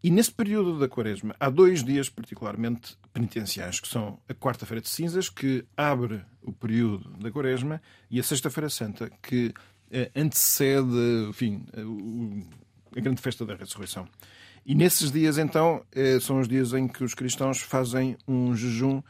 [0.03, 4.89] E nesse período da Quaresma, há dois dias particularmente penitenciais, que são a Quarta-feira de
[4.89, 9.55] Cinzas, que abre o período da Quaresma, e a Sexta-feira Santa, que
[9.93, 11.65] eh, antecede, enfim,
[12.97, 14.09] a grande festa da ressurreição.
[14.67, 19.01] E nesses dias, então, eh, são os dias em que os cristãos fazem um jejum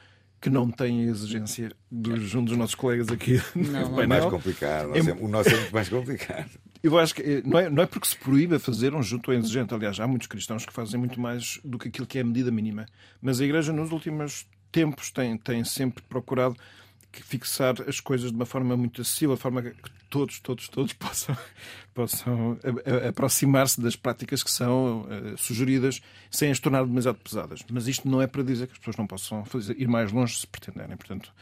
[0.41, 3.41] que não tem a exigência do jejum dos nossos colegas aqui.
[3.55, 4.97] Não, não, é mais complicado.
[4.97, 5.01] É...
[5.13, 6.51] O nosso é muito mais complicado.
[6.83, 9.75] Eu acho que eh, não é, não é porque se proíbe fazer um jejum exigente.
[9.75, 12.51] Aliás, há muitos cristãos que fazem muito mais do que aquilo que é a medida
[12.51, 12.87] mínima.
[13.21, 16.57] Mas a Igreja, nos últimos tempos, tem, tem sempre procurado
[17.13, 21.37] fixar as coisas de uma forma muito acessível, de forma que todos, todos, todos possam,
[21.95, 22.59] possam
[23.09, 27.65] aproximar-se das práticas que são uh, sugeridas sem as tornar demasiado pesadas.
[27.71, 30.39] Mas isto não é para dizer que as pessoas não possam fazer, ir mais longe
[30.39, 30.97] se pretenderem.
[30.97, 31.33] Portanto,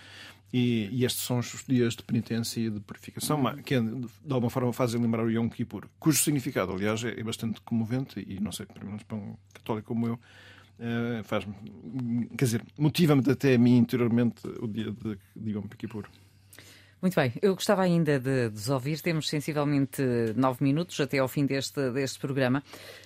[0.53, 4.73] e, e, estes são os dias de penitência e de purificação, que de alguma forma
[4.73, 8.65] fazem lembrar o Yom Kippur, cujo significado, aliás, é, é bastante comovente e não sei,
[8.67, 10.21] pelo menos para um católico como eu,
[10.79, 11.45] Uh, faz
[12.37, 16.07] quer dizer, motiva-me até a mim interiormente o dia de, de Yom Kippur.
[17.01, 20.03] Muito bem, eu gostava ainda de, de ouvir, temos sensivelmente
[20.35, 22.63] nove minutos até ao fim deste, deste programa.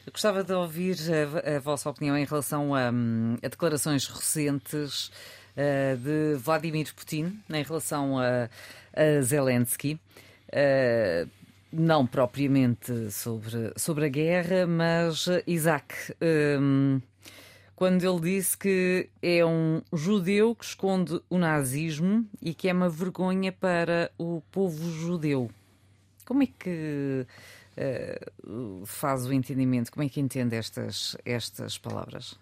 [0.06, 0.96] Eu gostava de ouvir
[1.44, 5.08] a, a vossa opinião em relação a, a declarações recentes
[5.56, 8.48] uh, de Vladimir Putin em relação a,
[8.94, 10.00] a Zelensky.
[10.48, 11.28] Uh,
[11.72, 15.94] não propriamente sobre, sobre a guerra, mas Isaac.
[16.20, 17.00] Um,
[17.80, 22.90] quando ele disse que é um judeu que esconde o nazismo e que é uma
[22.90, 25.50] vergonha para o povo judeu.
[26.26, 27.24] Como é que
[27.78, 29.90] uh, faz o entendimento?
[29.90, 32.38] Como é que entende estas, estas palavras?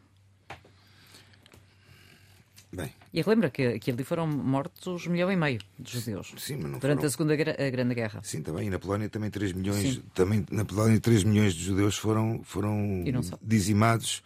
[2.72, 2.92] Bem.
[3.14, 6.64] E lembra que, que ali foram mortos um milhão e meio de judeus sim, mas
[6.64, 7.07] não durante foram...
[7.07, 8.20] a Segunda a Grande Guerra.
[8.24, 8.66] Sim, também.
[8.66, 10.03] E na Polónia também 3 milhões, sim.
[10.12, 13.05] também na Polónia 3 milhões de judeus foram, foram
[13.40, 14.20] dizimados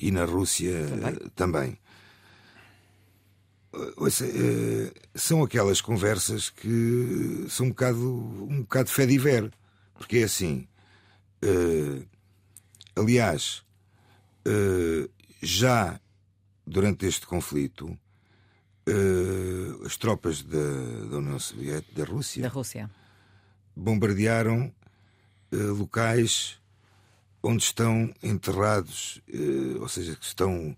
[0.00, 1.30] e na Rússia também.
[1.36, 1.78] também.
[3.96, 8.08] Ouça, eh, são aquelas conversas que são um bocado,
[8.50, 9.52] um bocado fé de ver,
[9.94, 10.66] porque é assim.
[11.42, 12.04] Uh,
[12.96, 13.62] aliás,
[15.40, 15.98] já
[16.66, 17.98] durante este conflito,
[19.86, 20.58] as tropas da,
[21.10, 22.90] da União Soviética, da Rússia, da Rússia.
[23.74, 24.70] bombardearam
[25.50, 26.59] locais
[27.42, 30.76] onde estão enterrados, eh, ou seja, que estão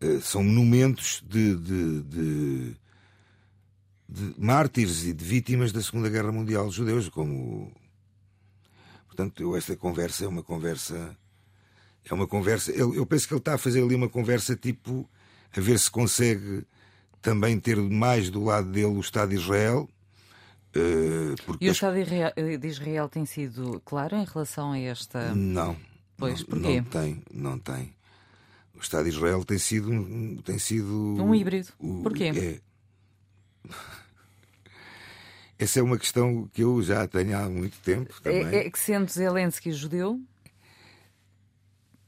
[0.00, 2.76] eh, são monumentos de, de, de,
[4.08, 7.72] de, mártires e de vítimas da Segunda Guerra Mundial judeus, como
[9.06, 11.16] portanto eu, esta conversa é uma conversa
[12.04, 15.08] é uma conversa eu, eu penso que ele está a fazer ali uma conversa tipo
[15.56, 16.66] a ver se consegue
[17.22, 19.88] também ter mais do lado dele o Estado de Israel
[20.76, 25.34] Uh, e o Estado de Israel tem sido claro em relação a esta.
[25.34, 25.76] Não.
[26.16, 26.80] Pois, não, porquê?
[26.80, 27.94] Não tem, não tem.
[28.74, 30.42] O Estado de Israel tem sido.
[30.42, 31.68] Tem sido um híbrido.
[31.78, 32.32] O, porquê?
[32.34, 32.60] É...
[35.56, 38.58] Essa é uma questão que eu já tenho há muito tempo é, também.
[38.58, 40.20] É, é que sendo Zelensky judeu?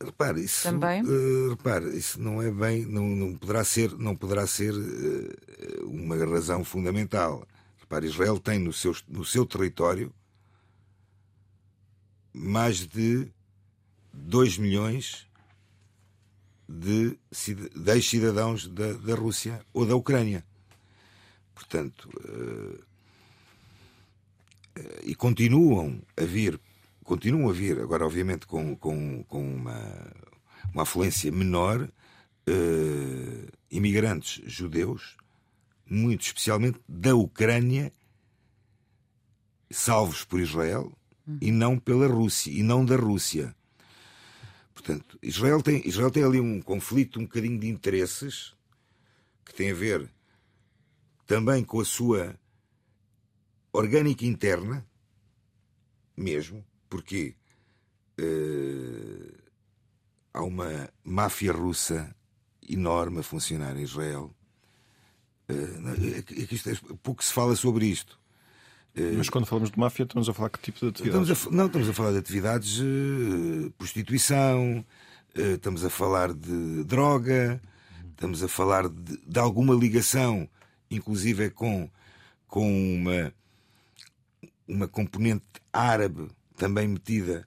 [0.02, 1.02] Repare, isso, Também?
[1.02, 6.16] Uh, repare, isso não é bem, não, não poderá ser, não poderá ser uh, uma
[6.16, 7.46] razão fundamental.
[7.86, 10.12] Repare, Israel tem no seu, no seu território
[12.34, 13.28] mais de
[14.12, 15.28] 2 milhões
[16.68, 17.16] de,
[17.76, 20.44] de ex-cidadãos da, da Rússia ou da Ucrânia.
[21.54, 22.82] Portanto, uh,
[24.78, 26.60] uh, e continuam a vir,
[27.04, 30.12] continuam a vir, agora obviamente com, com, com uma,
[30.74, 35.16] uma afluência menor, uh, imigrantes judeus
[35.88, 37.92] muito especialmente da Ucrânia,
[39.70, 40.92] salvos por Israel,
[41.40, 43.54] e não pela Rússia, e não da Rússia.
[44.72, 48.54] Portanto, Israel tem, Israel tem ali um conflito um bocadinho de interesses
[49.44, 50.08] que tem a ver
[51.26, 52.38] também com a sua
[53.72, 54.86] orgânica interna,
[56.16, 57.34] mesmo, porque
[58.20, 59.42] uh,
[60.32, 62.14] há uma máfia russa
[62.68, 64.35] enorme a funcionar em Israel
[65.48, 68.18] é, é que isto é, pouco se fala sobre isto.
[69.16, 71.28] Mas quando falamos de máfia, estamos a falar que tipo de atividades?
[71.28, 74.84] Estamos a, não, estamos a falar de atividades uh, prostituição,
[75.34, 77.60] estamos a falar de droga,
[78.10, 80.48] estamos a falar de, de alguma ligação,
[80.90, 81.90] inclusive com,
[82.48, 83.34] com uma,
[84.66, 87.46] uma componente árabe também metida.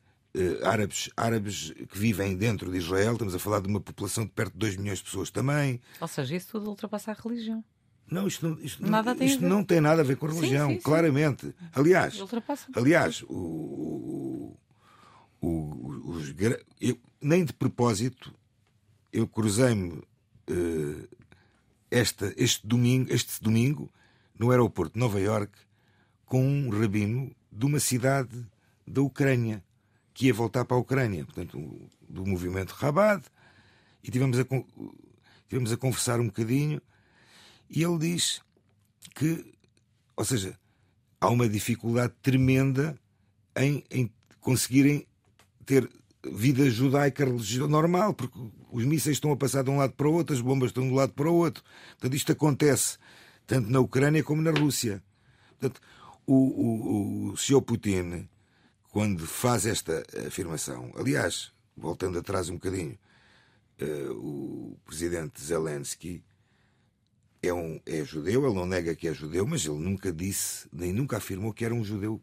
[0.63, 4.53] Árabes, árabes que vivem dentro de Israel, estamos a falar de uma população de perto
[4.53, 5.81] de 2 milhões de pessoas também.
[5.99, 7.63] Ou seja, isso tudo ultrapassa a religião.
[8.11, 10.69] Não, isto não, isto nada não, isto não tem nada a ver com a religião,
[10.69, 11.47] sim, sim, claramente.
[11.47, 11.53] Sim.
[11.73, 12.19] Aliás,
[12.75, 14.57] aliás, o,
[15.41, 16.33] o, o, os,
[16.81, 18.33] eu, nem de propósito
[19.11, 21.09] eu cruzei-me uh,
[21.89, 23.91] esta, este domingo, este domingo
[24.37, 25.51] no aeroporto de Nova York
[26.25, 28.45] com um rabino de uma cidade
[28.85, 29.63] da Ucrânia
[30.13, 33.25] que ia voltar para a Ucrânia, portanto, do movimento Rabat,
[34.03, 34.45] e tivemos a,
[35.47, 36.81] tivemos a conversar um bocadinho
[37.69, 38.41] e ele diz
[39.15, 39.53] que,
[40.15, 40.57] ou seja,
[41.19, 42.97] há uma dificuldade tremenda
[43.55, 45.05] em, em conseguirem
[45.65, 45.89] ter
[46.23, 48.37] vida judaica religiosa normal, porque
[48.71, 50.91] os mísseis estão a passar de um lado para o outro, as bombas estão de
[50.91, 51.63] um lado para o outro.
[51.91, 52.97] Portanto, isto acontece
[53.45, 55.03] tanto na Ucrânia como na Rússia.
[55.59, 55.81] Portanto,
[56.25, 57.61] o, o, o Sr.
[57.61, 58.27] Putin,
[58.91, 62.97] quando faz esta afirmação, aliás, voltando atrás um bocadinho,
[63.81, 66.23] uh, o presidente Zelensky
[67.41, 70.91] é, um, é judeu, ele não nega que é judeu, mas ele nunca disse, nem
[70.91, 72.21] nunca afirmou que era um judeu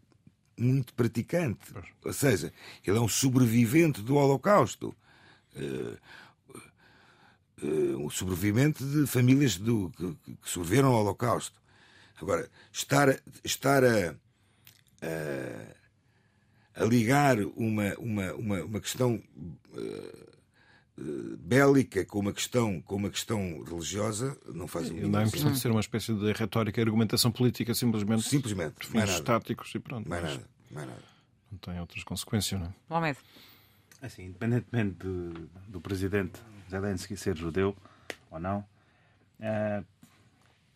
[0.58, 1.72] muito praticante.
[2.04, 2.52] Ou seja,
[2.84, 4.94] ele é um sobrevivente do Holocausto.
[5.54, 5.96] Uh,
[7.62, 11.60] uh, um sobrevivente de famílias do, que, que sobreviveram ao Holocausto.
[12.20, 14.16] Agora, estar, estar a,
[15.02, 19.22] a, a ligar uma, uma, uma, uma questão.
[19.72, 20.35] Uh,
[20.98, 21.02] eh,
[21.38, 25.58] bélica com uma questão com uma questão religiosa não faz o Dá a impressão de
[25.58, 30.22] ser uma espécie de retórica e argumentação política simplesmente simplesmente fins estáticos e pronto mais
[30.22, 31.02] nada, mais nada.
[31.52, 32.74] não tem outras consequências não é?
[32.88, 33.18] Mohamed
[34.00, 36.40] assim independentemente do, do presidente
[36.70, 37.76] Zelensky ser judeu
[38.30, 38.60] ou não
[39.40, 39.84] uh,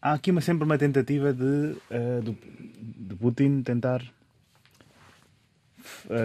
[0.03, 1.45] há aqui uma, sempre uma tentativa de,
[1.91, 2.37] uh, de,
[2.79, 4.03] de Putin tentar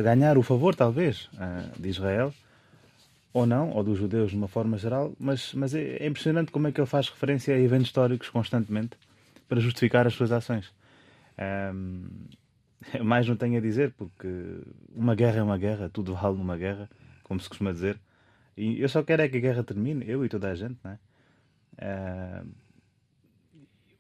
[0.04, 2.34] ganhar o favor talvez uh, de Israel
[3.36, 6.70] ou não, ou dos judeus de uma forma geral, mas, mas é, é impressionante como
[6.70, 8.98] é que ele faz referência a eventos históricos constantemente
[9.46, 10.74] para justificar as suas ações.
[11.74, 12.08] Um,
[13.04, 14.30] mais não tenho a dizer, porque
[14.96, 16.90] uma guerra é uma guerra, tudo vale numa guerra,
[17.24, 18.00] como se costuma dizer.
[18.56, 20.92] E eu só quero é que a guerra termine, eu e toda a gente, não
[20.92, 20.98] é?
[21.74, 22.48] Uh,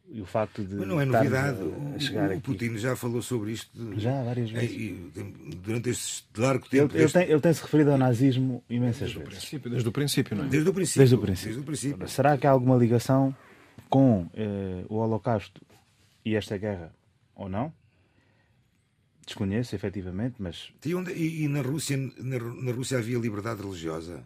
[0.09, 0.75] e o facto de.
[0.75, 1.59] Mas não é novidade.
[1.59, 3.69] A, a chegar o, o Putin já falou sobre isto.
[3.73, 4.71] De, já, várias vezes.
[4.71, 5.11] E,
[5.63, 6.95] durante este largo tempo.
[6.95, 9.33] Ele, ele, tem, ele tem-se referido ao nazismo imensas desde vezes.
[9.33, 10.47] O princípio, desde o princípio, não é?
[10.47, 10.99] Desde o princípio.
[10.99, 11.47] Desde o princípio.
[11.47, 12.07] Desde o princípio.
[12.07, 13.35] Será que há alguma ligação
[13.89, 15.61] com eh, o Holocausto
[16.23, 16.93] e esta guerra
[17.35, 17.73] ou não?
[19.25, 20.71] Desconheço, efetivamente, mas.
[20.85, 24.23] E, onde, e, e na, Rússia, na, na, Rússia havia liberdade religiosa?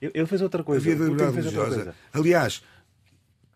[0.00, 0.80] Ele fez outra coisa.
[0.80, 1.94] Havia liberdade religiosa.
[2.12, 2.62] Aliás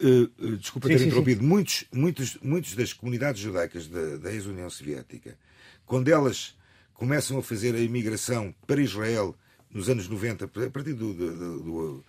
[0.03, 1.46] uh, desculpa sim, ter sim, interrompido, sim.
[1.46, 5.38] Muitos, muitos, muitos das comunidades judaicas da, da ex-União Soviética,
[5.86, 6.57] quando elas
[6.94, 9.36] começam a fazer a imigração para Israel
[9.70, 12.05] nos anos 90, a partir do, do, do,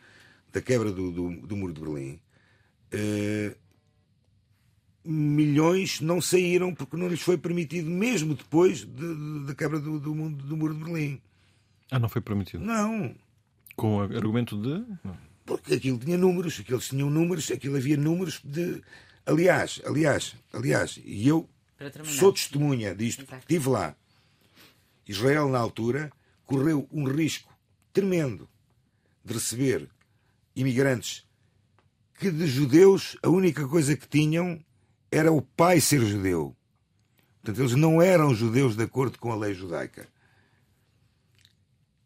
[0.52, 2.20] da quebra do, do, muro de Berlim,
[2.94, 3.56] uh,
[5.06, 8.86] milhões não saíram porque não lhes foi permitido, mesmo depois
[9.46, 11.22] da quebra do, do, do muro de Berlim.
[11.90, 12.64] Ah, não foi permitido?
[12.64, 13.16] Não.
[13.76, 14.84] Com o argumento de.
[15.04, 15.33] Não.
[15.46, 18.82] Porque aquilo tinha números, aqueles tinham números, aquilo havia números de.
[19.26, 21.50] Aliás, aliás, aliás, e eu
[22.06, 23.96] sou testemunha disto, porque estive lá.
[25.08, 26.12] Israel, na altura,
[26.46, 27.54] correu um risco
[27.92, 28.50] tremendo
[29.24, 29.90] de receber
[30.56, 31.26] imigrantes
[32.18, 34.64] que de judeus a única coisa que tinham
[35.12, 36.56] era o pai ser judeu.
[37.42, 40.08] Portanto, eles não eram judeus de acordo com a lei judaica.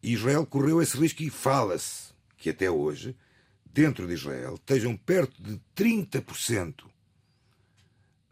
[0.01, 3.15] Israel correu esse risco e fala-se que até hoje
[3.77, 6.73] dentro de Israel estejam perto de 30%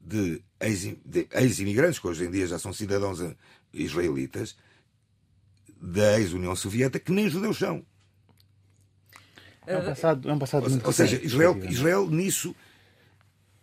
[0.02, 3.20] de ex-imigrantes, que hoje em dia já são cidadãos
[3.72, 4.56] israelitas,
[5.80, 7.86] da ex-União Soviética, que nem judeus são.
[9.68, 12.56] É um passado, é um passado ou, muito ou seja, Israel, Israel nisso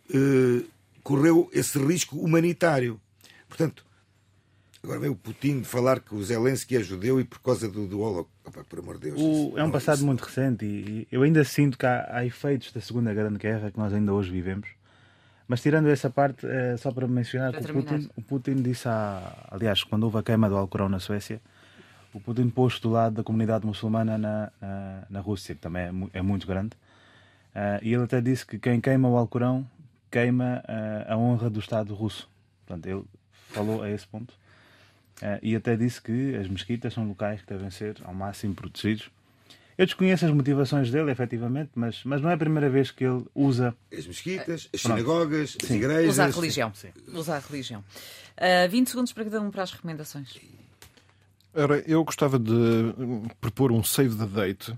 [0.09, 0.65] uh,
[1.01, 2.99] correu esse risco humanitário.
[3.49, 3.85] Portanto,
[4.83, 8.01] Agora vem o Putin falar que o Zelensky é judeu e por causa do, do
[8.01, 8.65] Holocausto.
[8.69, 9.21] por amor de Deus.
[9.21, 10.05] O, é um passado isso.
[10.05, 13.79] muito recente e, eu ainda sinto que há, há, efeitos da Segunda Grande Guerra que
[13.79, 14.67] nós ainda hoje vivemos.
[15.47, 19.47] Mas tirando essa parte, é, só para mencionar que o Putin, o Putin disse, há,
[19.51, 21.41] aliás, quando houve a queima do Alcorão na Suécia,
[22.13, 26.19] o Putin pôs do lado da comunidade muçulmana na, na, na Rússia, que também é,
[26.19, 26.75] é muito grande.
[27.55, 29.65] Uh, e ele até disse que quem queima o Alcorão
[30.11, 32.29] queima uh, a honra do Estado russo.
[32.65, 33.03] Portanto, ele
[33.49, 34.33] falou a esse ponto.
[35.21, 39.09] Uh, e até disse que as mesquitas são locais que devem ser ao máximo protegidos.
[39.77, 43.25] Eu desconheço as motivações dele, efetivamente, mas, mas não é a primeira vez que ele
[43.33, 43.75] usa.
[43.91, 44.97] As mesquitas, as Pronto.
[44.97, 45.75] sinagogas, as Sim.
[45.75, 46.09] igrejas.
[46.09, 46.73] Usar a religião.
[46.75, 46.89] Sim.
[47.13, 47.83] Usar a religião.
[48.37, 50.37] Uh, 20 segundos para cada um para as recomendações.
[51.55, 52.51] Ora, eu gostava de
[53.39, 54.73] propor um save the date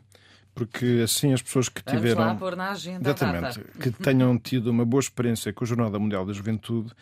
[0.55, 2.21] porque assim as pessoas que Vamos tiveram.
[2.21, 6.25] Lá pôr na agenda exatamente, que tenham tido uma boa experiência com a Jornada Mundial
[6.25, 6.93] da Juventude.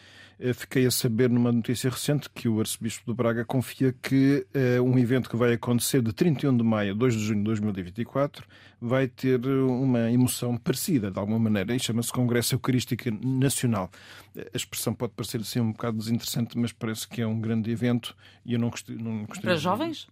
[0.44, 4.84] Eh, fiquei a saber numa notícia recente que o arcebispo de Braga confia que uh,
[4.84, 8.46] um evento que vai acontecer de 31 de maio a 2 de junho de 2024
[8.82, 13.90] vai ter uma emoção parecida, de alguma maneira, e chama-se Congresso Eucarístico Nacional.
[14.36, 18.14] A expressão pode parecer assim um bocado desinteressante, mas parece que é um grande evento
[18.46, 18.98] e eu não gostei.
[18.98, 20.10] Não gostei Para jovens?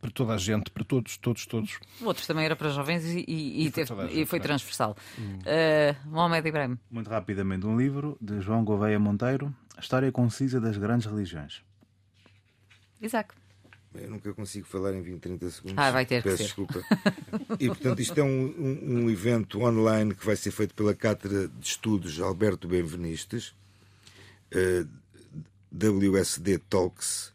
[0.00, 1.78] Para toda a gente, para todos, todos, todos.
[2.00, 4.96] O outro também era para jovens e, e, e, teve, gente, e foi transversal.
[5.18, 5.38] Hum.
[5.40, 6.78] Uh, Mohamed Ibrahim.
[6.90, 11.62] Muito rapidamente, um livro de João Gouveia Monteiro, História Concisa das Grandes Religiões.
[13.00, 13.34] Isaac.
[13.94, 15.78] Eu nunca consigo falar em 20, 30 segundos.
[15.78, 16.80] Ah, vai ter Peço que desculpa.
[17.58, 21.48] e, portanto, isto é um, um, um, evento online que vai ser feito pela Cátedra
[21.48, 23.52] de Estudos Alberto Benvenistes,
[24.54, 24.88] uh,
[25.72, 27.34] WSD Talks,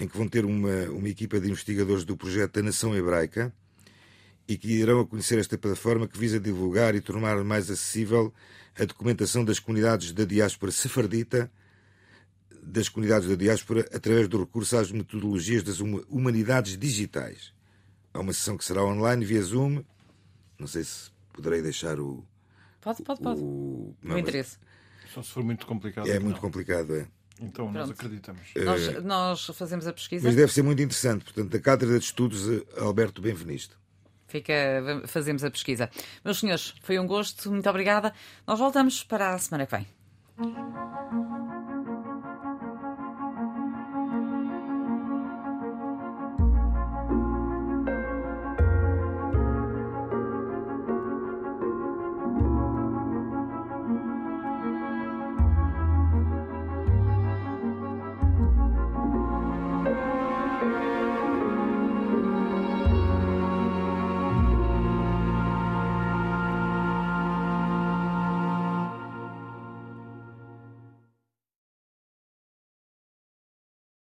[0.00, 3.52] em que vão ter uma, uma equipa de investigadores do projeto da Nação Hebraica
[4.48, 8.32] e que irão a conhecer esta plataforma que visa divulgar e tornar mais acessível
[8.78, 11.52] a documentação das comunidades da diáspora sefardita,
[12.62, 17.52] das comunidades da diáspora, através do recurso às metodologias das humanidades digitais.
[18.12, 19.84] Há uma sessão que será online via Zoom.
[20.58, 22.24] Não sei se poderei deixar o.
[22.80, 23.40] Pode, pode, pode.
[23.40, 24.58] O, o interesse.
[25.12, 26.08] Só se for muito complicado.
[26.08, 27.06] É muito complicado, é.
[27.40, 27.78] Então, Pronto.
[27.78, 28.42] nós acreditamos.
[28.54, 30.26] Nós, eh, nós, fazemos a pesquisa.
[30.26, 31.24] Mas deve ser muito interessante.
[31.24, 33.74] Portanto, da Cátedra de Estudos Alberto Benveniste.
[34.26, 34.54] Fica,
[35.06, 35.90] fazemos a pesquisa.
[36.24, 37.50] Meus senhores, foi um gosto.
[37.50, 38.12] Muito obrigada.
[38.46, 39.86] Nós voltamos para a semana que vem.